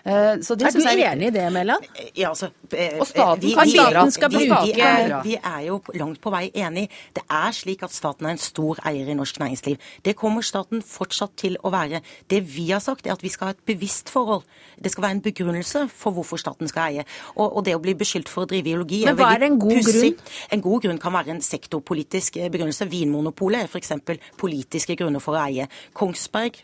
[0.05, 1.85] Eh, er du enig i det, Mæland?
[2.17, 4.03] Ja, altså, eh, og staten vi, kan bidra.
[4.05, 6.91] Bruke vi, er, vi er jo langt på vei enig.
[7.17, 9.79] Det er slik at staten er en stor eier i norsk næringsliv.
[10.05, 12.03] Det kommer staten fortsatt til å være.
[12.29, 14.45] Det vi har sagt, er at vi skal ha et bevisst forhold.
[14.77, 17.07] Det skal være en begrunnelse for hvorfor staten skal eie.
[17.39, 19.79] Og, og det å bli beskyldt for å drive ideologi Men hva er en god
[19.79, 20.11] pussy.
[20.13, 20.33] grunn?
[20.53, 22.91] En god grunn kan være en sektorpolitisk begrunnelse.
[22.93, 23.97] Vinmonopolet er f.eks.
[24.37, 25.71] politiske grunner for å eie.
[25.97, 26.61] Kongsberg,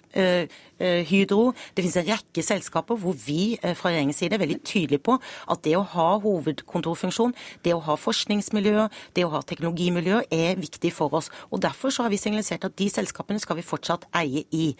[0.80, 5.04] Hydro Det finnes en rekke selskaper hvor vi vi eh, fra regjeringens side veldig tydelige
[5.06, 10.60] på at det å ha hovedkontorfunksjon, det å ha forskningsmiljøer, det å ha teknologimiljøer er
[10.60, 11.30] viktig for oss.
[11.50, 14.72] Og Derfor så har vi signalisert at de selskapene skal vi fortsatt eie i.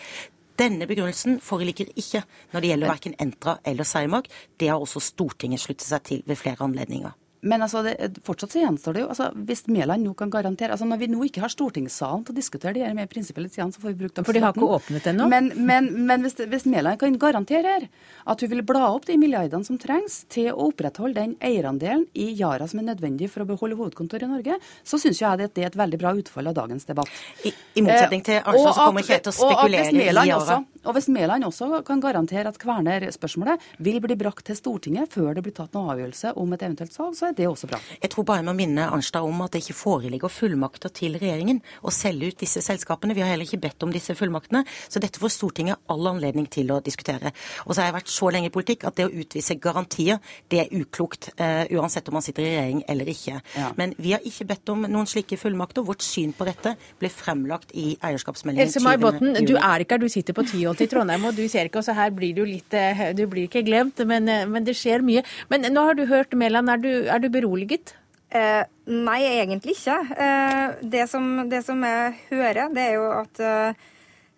[0.61, 4.29] Denne begrunnelsen foreligger ikke når det gjelder verken Entra eller Cermaq.
[4.61, 7.20] Det har også Stortinget sluttet seg til ved flere anledninger.
[7.43, 10.85] Men altså, det, fortsatt så gjenstår det jo altså, Hvis Mæland nå kan garantere altså
[10.85, 13.81] Når vi nå ikke har stortingssalen til å diskutere de her mer prinsipielle sidene, så
[13.81, 14.27] får vi bruke dem.
[14.29, 15.29] For de har ikke åpnet ennå?
[15.31, 17.87] Men, men, men hvis, hvis Mæland kan garantere her
[18.27, 22.31] at hun vil bla opp de milliardene som trengs til å opprettholde den eierandelen i
[22.41, 25.65] Yara som er nødvendig for å beholde hovedkontoret i Norge, så syns jeg at det
[25.65, 27.11] er et veldig bra utfall av dagens debatt.
[27.47, 30.07] I, i motsetning til Eh, Arnstad eh, så kommer ikke jeg til å spekulere i
[30.07, 30.37] Yara.
[30.37, 35.35] også- Og hvis Mæland også kan garantere at Kværner-spørsmålet vil bli brakt til Stortinget før
[35.35, 37.81] det blir tatt noen avgjørelse om et eventuelt salg, så er det også bra.
[38.03, 41.61] Jeg tror bare jeg må minne Arnstad om at det ikke foreligger fullmakter til regjeringen
[41.87, 43.15] å selge ut disse selskapene.
[43.17, 46.71] Vi har heller ikke bedt om disse fullmaktene, så dette får Stortinget all anledning til
[46.75, 47.33] å diskutere.
[47.67, 50.21] Og så har jeg vært så lenge i politikk at det å utvise garantier,
[50.51, 51.31] det er uklokt.
[51.41, 53.41] Uh, uansett om man sitter i regjering eller ikke.
[53.57, 53.71] Ja.
[53.79, 55.85] Men vi har ikke bedt om noen slike fullmakter.
[55.87, 60.03] Vårt syn på dette ble fremlagt i eierskapsmeldingen Else May Botten, du er ikke her,
[60.03, 62.75] du sitter på Tyholt i Trondheim, og du ser ikke, også her blir du litt
[62.77, 65.23] eh, Du blir ikke glemt, men, eh, men det skjer mye.
[65.53, 67.95] Men nå har du hørt Mæland, er, du- du beroliget?
[68.31, 69.97] Eh, nei, egentlig ikke.
[70.15, 73.89] Eh, det, som, det som jeg hører, det er jo at, eh,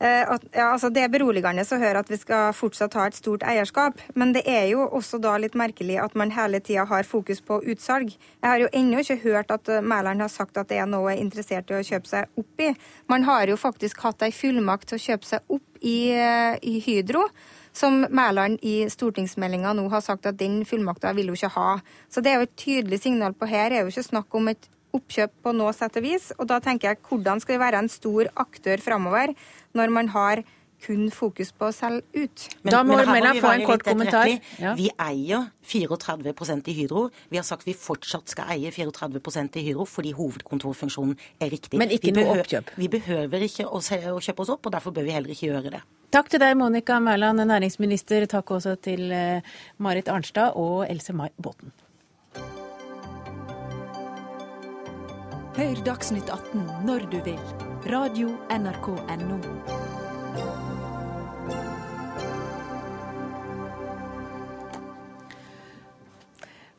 [0.01, 3.45] at ja, altså Det er beroligende å høre at vi skal fortsatt ha et stort
[3.45, 7.45] eierskap, men det er jo også da litt merkelig at man hele tida har fokus
[7.45, 8.17] på utsalg.
[8.17, 11.13] Jeg har jo ennå ikke hørt at eh, Mæland har sagt at det er noe
[11.13, 12.73] er interessert i å kjøpe seg opp i.
[13.13, 16.81] Man har jo faktisk hatt ei fullmakt til å kjøpe seg opp i, eh, i
[16.81, 17.29] Hydro
[17.73, 21.81] som Mæland i stortingsmeldinga nå har sagt at den fullmakta vil hun ikke ha.
[22.13, 23.71] Så det er jo et tydelig signal på her.
[23.71, 26.31] Det er jo ikke snakk om et oppkjøp på noe sett og vis.
[26.39, 29.33] Og da tenker jeg, hvordan skal vi være en stor aktør framover
[29.77, 30.45] når man har
[30.83, 32.47] kun fokus på å selge ut?
[32.67, 34.31] Da må vi få en kort kommentar.
[34.61, 34.75] Ja.
[34.79, 37.07] Vi eier 34% i Hydro.
[37.31, 41.81] Vi har sagt vi fortsatt skal eie 34% i Hydro fordi hovedkontorfunksjonen er riktig.
[41.81, 42.75] Men ikke vi noe oppkjøp.
[42.81, 45.51] Vi behøver ikke å, se, å kjøpe oss opp, og derfor bør vi heller ikke
[45.53, 45.85] gjøre det.
[46.13, 48.27] Takk til deg, Monica Mæland, næringsminister.
[48.29, 51.73] Takk også til eh, Marit Arnstad og Else May Botten.
[55.57, 57.41] Hør Dagsnytt 18 når du vil.
[57.93, 58.93] Radio NRK
[59.25, 59.92] NO.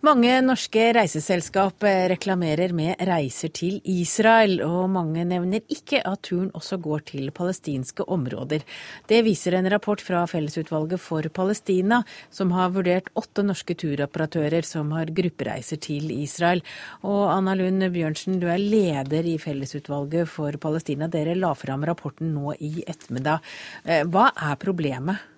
[0.04, 6.50] Mange norske reiseselskap eh, reklamerer med reiser til Israel, og mange nevner ikke at turen
[6.60, 8.66] også går til palestinske områder.
[9.08, 14.92] Det viser en rapport fra Fellesutvalget for Palestina, som har vurdert åtte norske turoperatører som
[14.92, 16.66] har gruppereiser til Israel.
[17.08, 21.08] Og Anna Lund Bjørnsen, du er leder i Fellesutvalget for Palestina.
[21.08, 23.40] Dere la fram rapporten nå i ettermiddag.
[23.88, 25.30] Eh, Hva er problemet?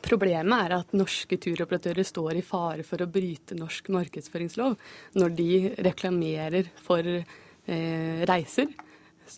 [0.00, 4.76] Problemet er at norske turoperatører står i fare for å bryte norsk markedsføringslov
[5.20, 5.50] når de
[5.86, 8.70] reklamerer for eh, reiser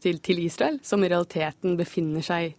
[0.01, 2.53] til, til Israel, som i realiteten befinner seg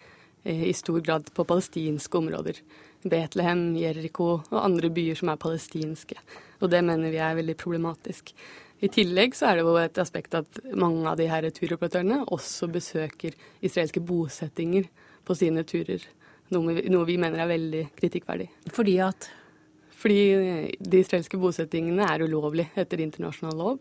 [0.43, 2.59] eh, i stor grad på palestinske områder.
[3.03, 6.19] Betlehem, Jeriko og andre byer som er palestinske.
[6.63, 8.31] Og det mener vi er veldig problematisk.
[8.83, 12.67] I tillegg så er det jo et aspekt at mange av de her turoperatørene også
[12.71, 14.89] besøker israelske bosettinger
[15.23, 16.03] på sine turer.
[16.53, 18.49] Noe vi, noe vi mener er veldig kritikkverdig.
[18.73, 19.29] Fordi at
[20.03, 20.17] Fordi
[20.83, 23.77] de israelske bosettingene er ulovlig etter internasjonal lov.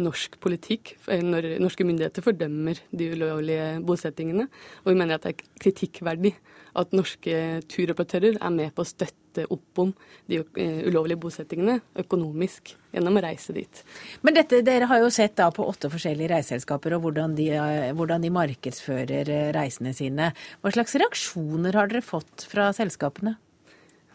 [0.00, 4.48] Norsk politikk, eh, når norske myndigheter fordømmer de ulovlige bosettingene.
[4.84, 6.32] Og vi mener at det er kritikkverdig
[6.76, 9.92] at norske turoperatører er med på å støtte opp om
[10.30, 13.82] de eh, ulovlige bosettingene økonomisk gjennom å reise dit.
[14.24, 17.92] Men dette, dere har jo sett da på åtte forskjellige reiseselskaper og hvordan de, eh,
[17.96, 20.32] hvordan de markedsfører eh, reisene sine.
[20.64, 23.36] Hva slags reaksjoner har dere fått fra selskapene?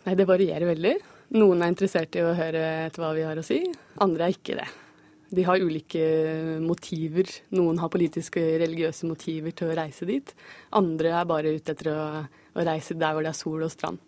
[0.06, 0.96] Nei, Det varierer veldig.
[1.38, 3.62] Noen er interessert i å høre etter hva vi har å si,
[4.04, 4.72] andre er ikke det.
[5.32, 6.02] De har ulike
[6.60, 7.30] motiver.
[7.56, 10.34] Noen har politiske religiøse motiver til å reise dit.
[10.76, 14.02] Andre er bare ute etter å, å reise der hvor det er sol og strand.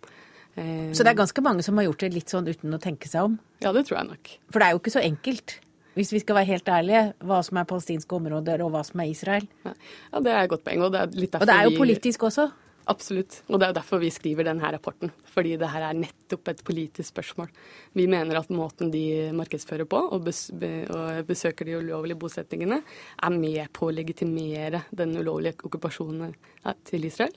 [0.55, 3.09] Eh, Så det er ganske mange som har gjort det litt sånn uten å tenke
[3.09, 3.37] seg om?
[3.63, 4.33] Ja, det tror jeg nok.
[4.51, 5.59] For det er jo ikke så enkelt,
[5.97, 9.13] hvis vi skal være helt ærlige, hva som er palestinske områder og hva som er
[9.13, 9.47] Israel.
[9.65, 9.73] Ja,
[10.19, 10.83] Det er et godt poeng.
[10.85, 12.51] Og det er, litt Og det er jo politisk også.
[12.85, 13.37] Absolutt.
[13.47, 15.11] Og det er jo derfor vi skriver denne rapporten.
[15.31, 17.47] Fordi det her er nettopp et politisk spørsmål.
[17.95, 22.81] Vi mener at måten de markedsfører på og, bes be og besøker de ulovlige bosettingene,
[23.23, 26.35] er med på å legitimere den ulovlige okkupasjonen
[26.83, 27.33] til Israel.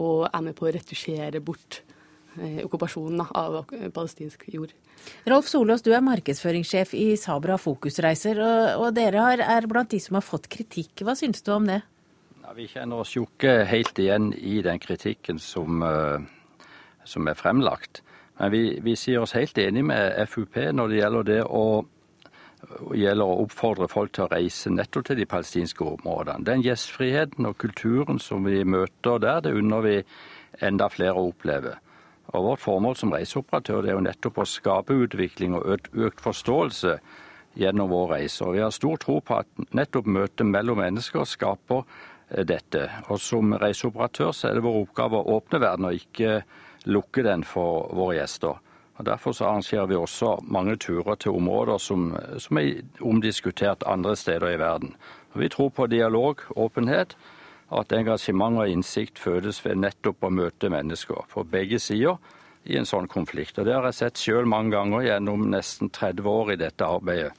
[0.00, 1.82] Og er med på å retusjere bort
[2.64, 3.60] okkupasjonen av
[3.94, 4.72] palestinsk jord.
[5.28, 10.00] Rolf Solås, du er markedsføringssjef i Sabra Fokusreiser, og, og dere har, er blant de
[10.02, 11.04] som har fått kritikk.
[11.06, 11.80] Hva syns du om det?
[12.42, 16.68] Ja, vi kjenner oss jo ikke helt igjen i den kritikken som, eh,
[17.04, 18.02] som er fremlagt.
[18.38, 21.64] Men vi, vi sier oss helt enig med FUP når det gjelder det å
[22.98, 26.44] gjelder å oppfordre folk til å reise nettopp til de palestinske områdene.
[26.46, 29.94] Den gjestfriheten og kulturen som vi møter der, det unner vi
[30.64, 31.76] enda flere å oppleve.
[32.36, 36.98] Og Vårt formål som reiseoperatør det er jo nettopp å skape utvikling og økt, forståelse
[37.58, 38.44] gjennom vår reise.
[38.44, 42.84] Og vi har stor tro på at nettopp møtet mellom mennesker skaper eh, dette.
[43.08, 46.42] Og som reiseoperatør så er det vår oppgave å åpne verden og ikke
[46.88, 48.60] lukke den for våre gjester.
[48.98, 54.16] Og Derfor så arrangerer vi også mange turer til områder som, som er omdiskutert andre
[54.18, 54.96] steder i verden.
[55.32, 57.14] Og vi tror på dialog, åpenhet,
[57.68, 62.16] at engasjement og innsikt fødes ved nettopp å møte mennesker på begge sider
[62.68, 63.58] i en sånn konflikt.
[63.58, 67.32] Og Det har jeg sett sjøl mange ganger gjennom nesten 30 år i dette arbeidet.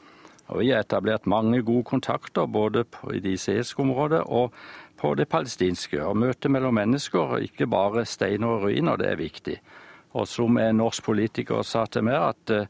[0.50, 4.54] Og Vi har etablert mange gode kontakter både i det israelske området og
[4.98, 6.02] på det palestinske.
[6.04, 9.60] Og Møte mellom mennesker, ikke bare steiner og ruiner, det er viktig.
[10.14, 12.66] Og som en norsk politiker sa til meg, at eh,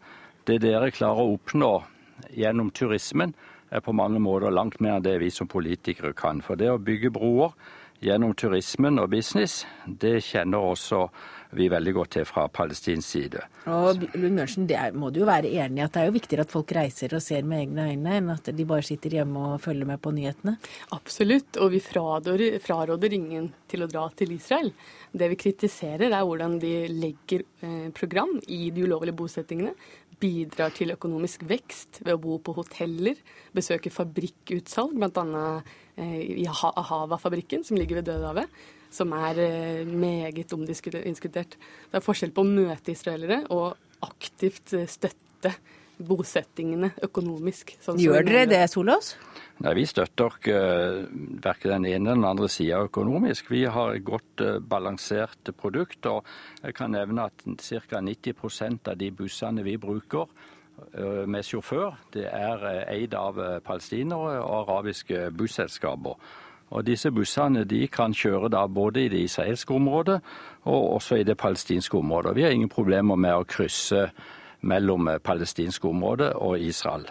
[0.45, 1.71] det dere klarer å oppnå
[2.35, 3.33] gjennom turismen,
[3.69, 6.41] er på mange måter langt mer enn det vi som politikere kan.
[6.41, 7.53] For det å bygge broer
[8.03, 11.07] gjennom turismen og business, det kjenner også
[11.57, 13.41] vi veldig godt til fra palestinsk side.
[13.71, 16.45] Og Lund Mjørnsen, det må du jo være enig i at det er jo viktigere
[16.45, 19.63] at folk reiser og ser med egne øyne, enn at de bare sitter hjemme og
[19.63, 20.57] følger med på nyhetene?
[20.95, 24.71] Absolutt, og vi fraråder, fraråder ingen til å dra til Israel.
[25.11, 29.73] Det vi kritiserer, er hvordan de legger eh, program i de ulovlige bosettingene.
[30.19, 33.17] Bidrar til økonomisk vekst ved å bo på hoteller,
[33.55, 35.45] besøke fabrikkutsalg, bl.a.
[35.99, 41.57] Eh, i Hava-fabrikken som ligger ved Dødehavet som er eh, meget omdiskutert.
[41.57, 45.53] Det er forskjell på å møte israelere og aktivt eh, støtte
[45.99, 47.75] bosettingene økonomisk.
[47.83, 49.13] Sånn Gjør dere det, Solås?
[49.59, 50.99] Nei, Vi støtter ikke uh,
[51.43, 53.49] verken den ene eller den andre sida økonomisk.
[53.51, 56.05] Vi har et godt uh, balansert produkt.
[56.07, 56.23] og
[56.63, 57.99] Jeg kan nevne at ca.
[57.99, 64.61] 90% av de bussene vi bruker uh, med sjåfør, det er eid av palestinere og
[64.63, 66.15] arabiske busselskaper.
[66.69, 70.21] Og Disse bussene kan kjøre både i det israelske området
[70.63, 72.35] og også i det palestinske området.
[72.35, 74.09] Vi har ingen problemer med å krysse
[74.61, 77.07] mellom palestinske områder og Israel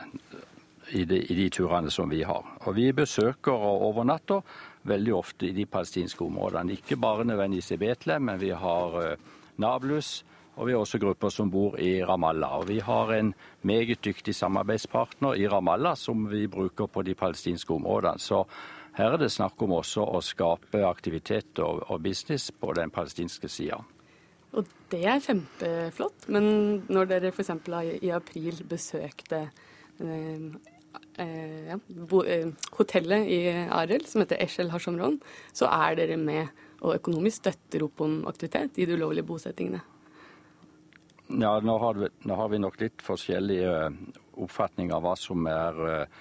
[0.92, 2.44] i de, i de turene som vi har.
[2.66, 4.42] Og Vi besøker og overnatter
[4.88, 6.72] veldig ofte i de palestinske områdene.
[6.72, 9.16] Ikke bare nødvendigvis i Betlehem, men vi har uh,
[9.56, 10.24] Nablus,
[10.56, 12.58] og vi har også grupper som bor i Ramallah.
[12.58, 17.74] Og Vi har en meget dyktig samarbeidspartner i Ramallah som vi bruker på de palestinske
[17.74, 18.18] områdene.
[18.18, 18.44] Så
[18.98, 23.50] her er det snakk om også å skape aktivitet og, og business på den palestinske
[23.50, 23.78] sida.
[24.56, 26.28] Og det er kjempeflott.
[26.32, 26.48] Men
[26.88, 27.52] når dere f.eks.
[28.02, 29.42] i april besøkte
[30.00, 30.46] eh,
[31.22, 35.20] eh, bo, eh, hotellet i Arel, som heter Eshel Hashomron,
[35.52, 39.80] så er dere med og økonomisk støtter opp om aktivitet i de ulovlige bosettingene.
[41.28, 43.96] Ja, nå har, vi, nå har vi nok litt forskjellige eh,
[44.40, 46.20] oppfatninger av hva som er uh,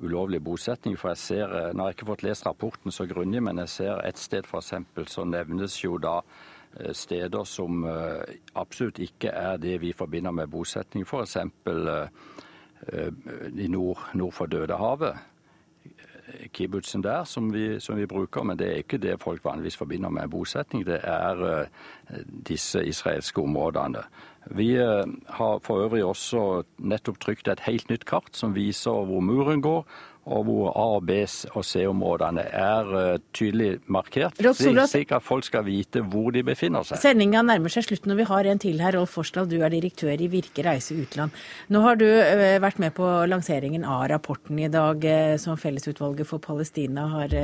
[0.00, 0.98] ulovlig bosetning.
[0.98, 3.68] For jeg ser, eh, Nå har jeg ikke fått lest rapporten så grundig, men jeg
[3.68, 4.74] ser et sted f.eks.
[5.06, 6.20] så nevnes jo da
[6.78, 11.04] eh, steder som eh, absolutt ikke er det vi forbinder med bosetning.
[11.04, 11.36] F.eks.
[13.58, 15.14] i nord, nord for Dødehavet.
[16.52, 20.08] Kibbutzen der som vi, som vi, bruker, men det er ikke det folk vanligvis forbinder
[20.08, 20.86] med bosetning.
[20.86, 21.68] Det er
[22.48, 24.02] disse israelske områdene.
[24.50, 25.04] Vi eh,
[25.38, 29.86] har for øvrig også nettopp trykt et helt nytt kart som viser hvor muren går,
[30.22, 31.24] og hvor A- B-
[31.56, 37.00] og C-områdene er uh, tydelig markert, slik at folk skal vite hvor de befinner seg.
[37.02, 38.94] Sendinga nærmer seg slutten, og vi har en til her.
[38.94, 41.34] Rolf Forsdal, du er direktør i Virke reise utland.
[41.74, 46.28] Nå har du uh, vært med på lanseringen av rapporten i dag, uh, som Fellesutvalget
[46.28, 47.34] for Palestina har,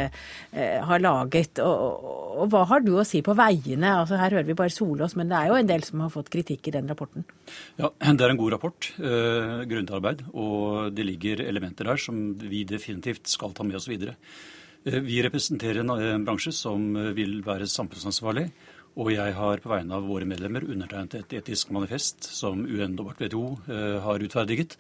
[0.55, 1.59] har laget.
[1.63, 2.07] Og,
[2.39, 3.91] og, hva har du å si på veiene?
[4.05, 6.31] Altså, her hører vi bare Solås, men det er jo en del som har fått
[6.33, 7.27] kritikk i den rapporten?
[7.81, 8.91] Ja, det er en god rapport.
[8.99, 10.25] grundig arbeid.
[10.33, 14.17] Og det ligger elementer der som vi definitivt skal ta med oss videre.
[14.85, 18.49] Eh, vi representerer en bransje som eh, vil være samfunnsansvarlig.
[18.99, 23.99] Og jeg har på vegne av våre medlemmer undertegnet et etisk manifest som UNWTO eh,
[24.03, 24.75] har utferdiget,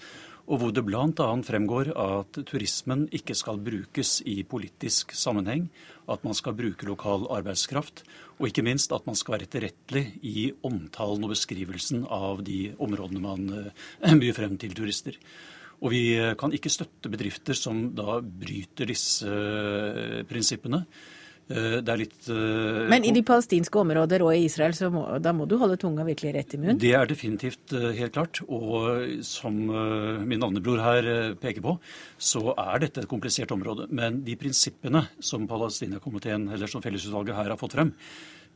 [0.49, 1.27] og hvor det bl.a.
[1.45, 5.69] fremgår at turismen ikke skal brukes i politisk sammenheng,
[6.09, 8.01] at man skal bruke lokal arbeidskraft,
[8.41, 13.23] og ikke minst at man skal være etterrettelig i omtalen og beskrivelsen av de områdene
[13.23, 15.21] man byr frem til turister.
[15.79, 16.03] Og vi
[16.39, 20.81] kan ikke støtte bedrifter som da bryter disse eh, prinsippene.
[21.49, 22.31] Eh, det er litt
[22.91, 26.07] Men i de palestinske områder og i Israel, så må, da må du holde tunga
[26.09, 26.81] virkelig rett i munnen?
[26.83, 28.41] Det er definitivt helt klart.
[28.49, 31.77] Og som min navnebror her peker på,
[32.19, 33.87] så er dette et komplisert område.
[33.95, 37.95] Men de prinsippene som Palestina-komiteen, eller som Fellesutvalget her har fått frem,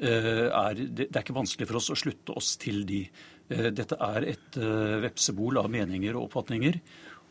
[0.02, 3.04] er, det er ikke vanskelig for oss å slutte oss til de.
[3.52, 4.56] Dette er et
[5.04, 6.80] vepsebol av meninger og oppfatninger.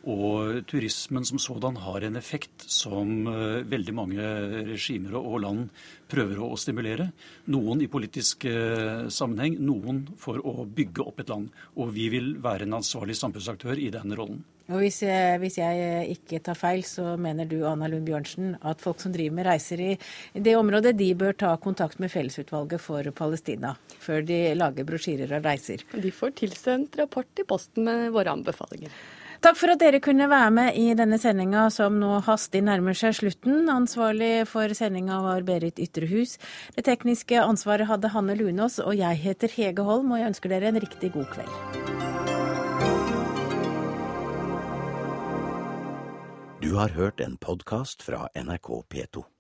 [0.10, 4.30] Og turismen som sådan har en effekt som eh, veldig mange
[4.72, 5.68] regimer og land
[6.10, 7.12] prøver å stimulere.
[7.54, 11.52] Noen i politisk eh, sammenheng, noen for å bygge opp et land.
[11.78, 14.42] Og vi vil være en ansvarlig samfunnsaktør i denne rollen.
[14.72, 18.82] Og hvis jeg, hvis jeg, ikke tar feil, så mener du Anna Lund Bjørnsen, at
[18.82, 19.96] folk som driver med reiser i
[20.34, 25.50] det området, de bør ta kontakt med Fellesutvalget for Palestina før de lager brosjyrer og
[25.50, 25.84] reiser.
[25.92, 28.94] De får tilsendt rapport i posten med våre anbefalinger.
[29.42, 33.16] Takk for at dere kunne være med i denne sendinga som nå hastig nærmer seg
[33.18, 33.72] slutten.
[33.74, 36.36] Ansvarlig for sendinga var Berit Ytrehus.
[36.76, 40.70] Det tekniske ansvaret hadde Hanne Lunås, og jeg heter Hege Holm, og jeg ønsker dere
[40.70, 41.58] en riktig god kveld.
[46.62, 49.32] Du har hørt en podkast fra NRK P2.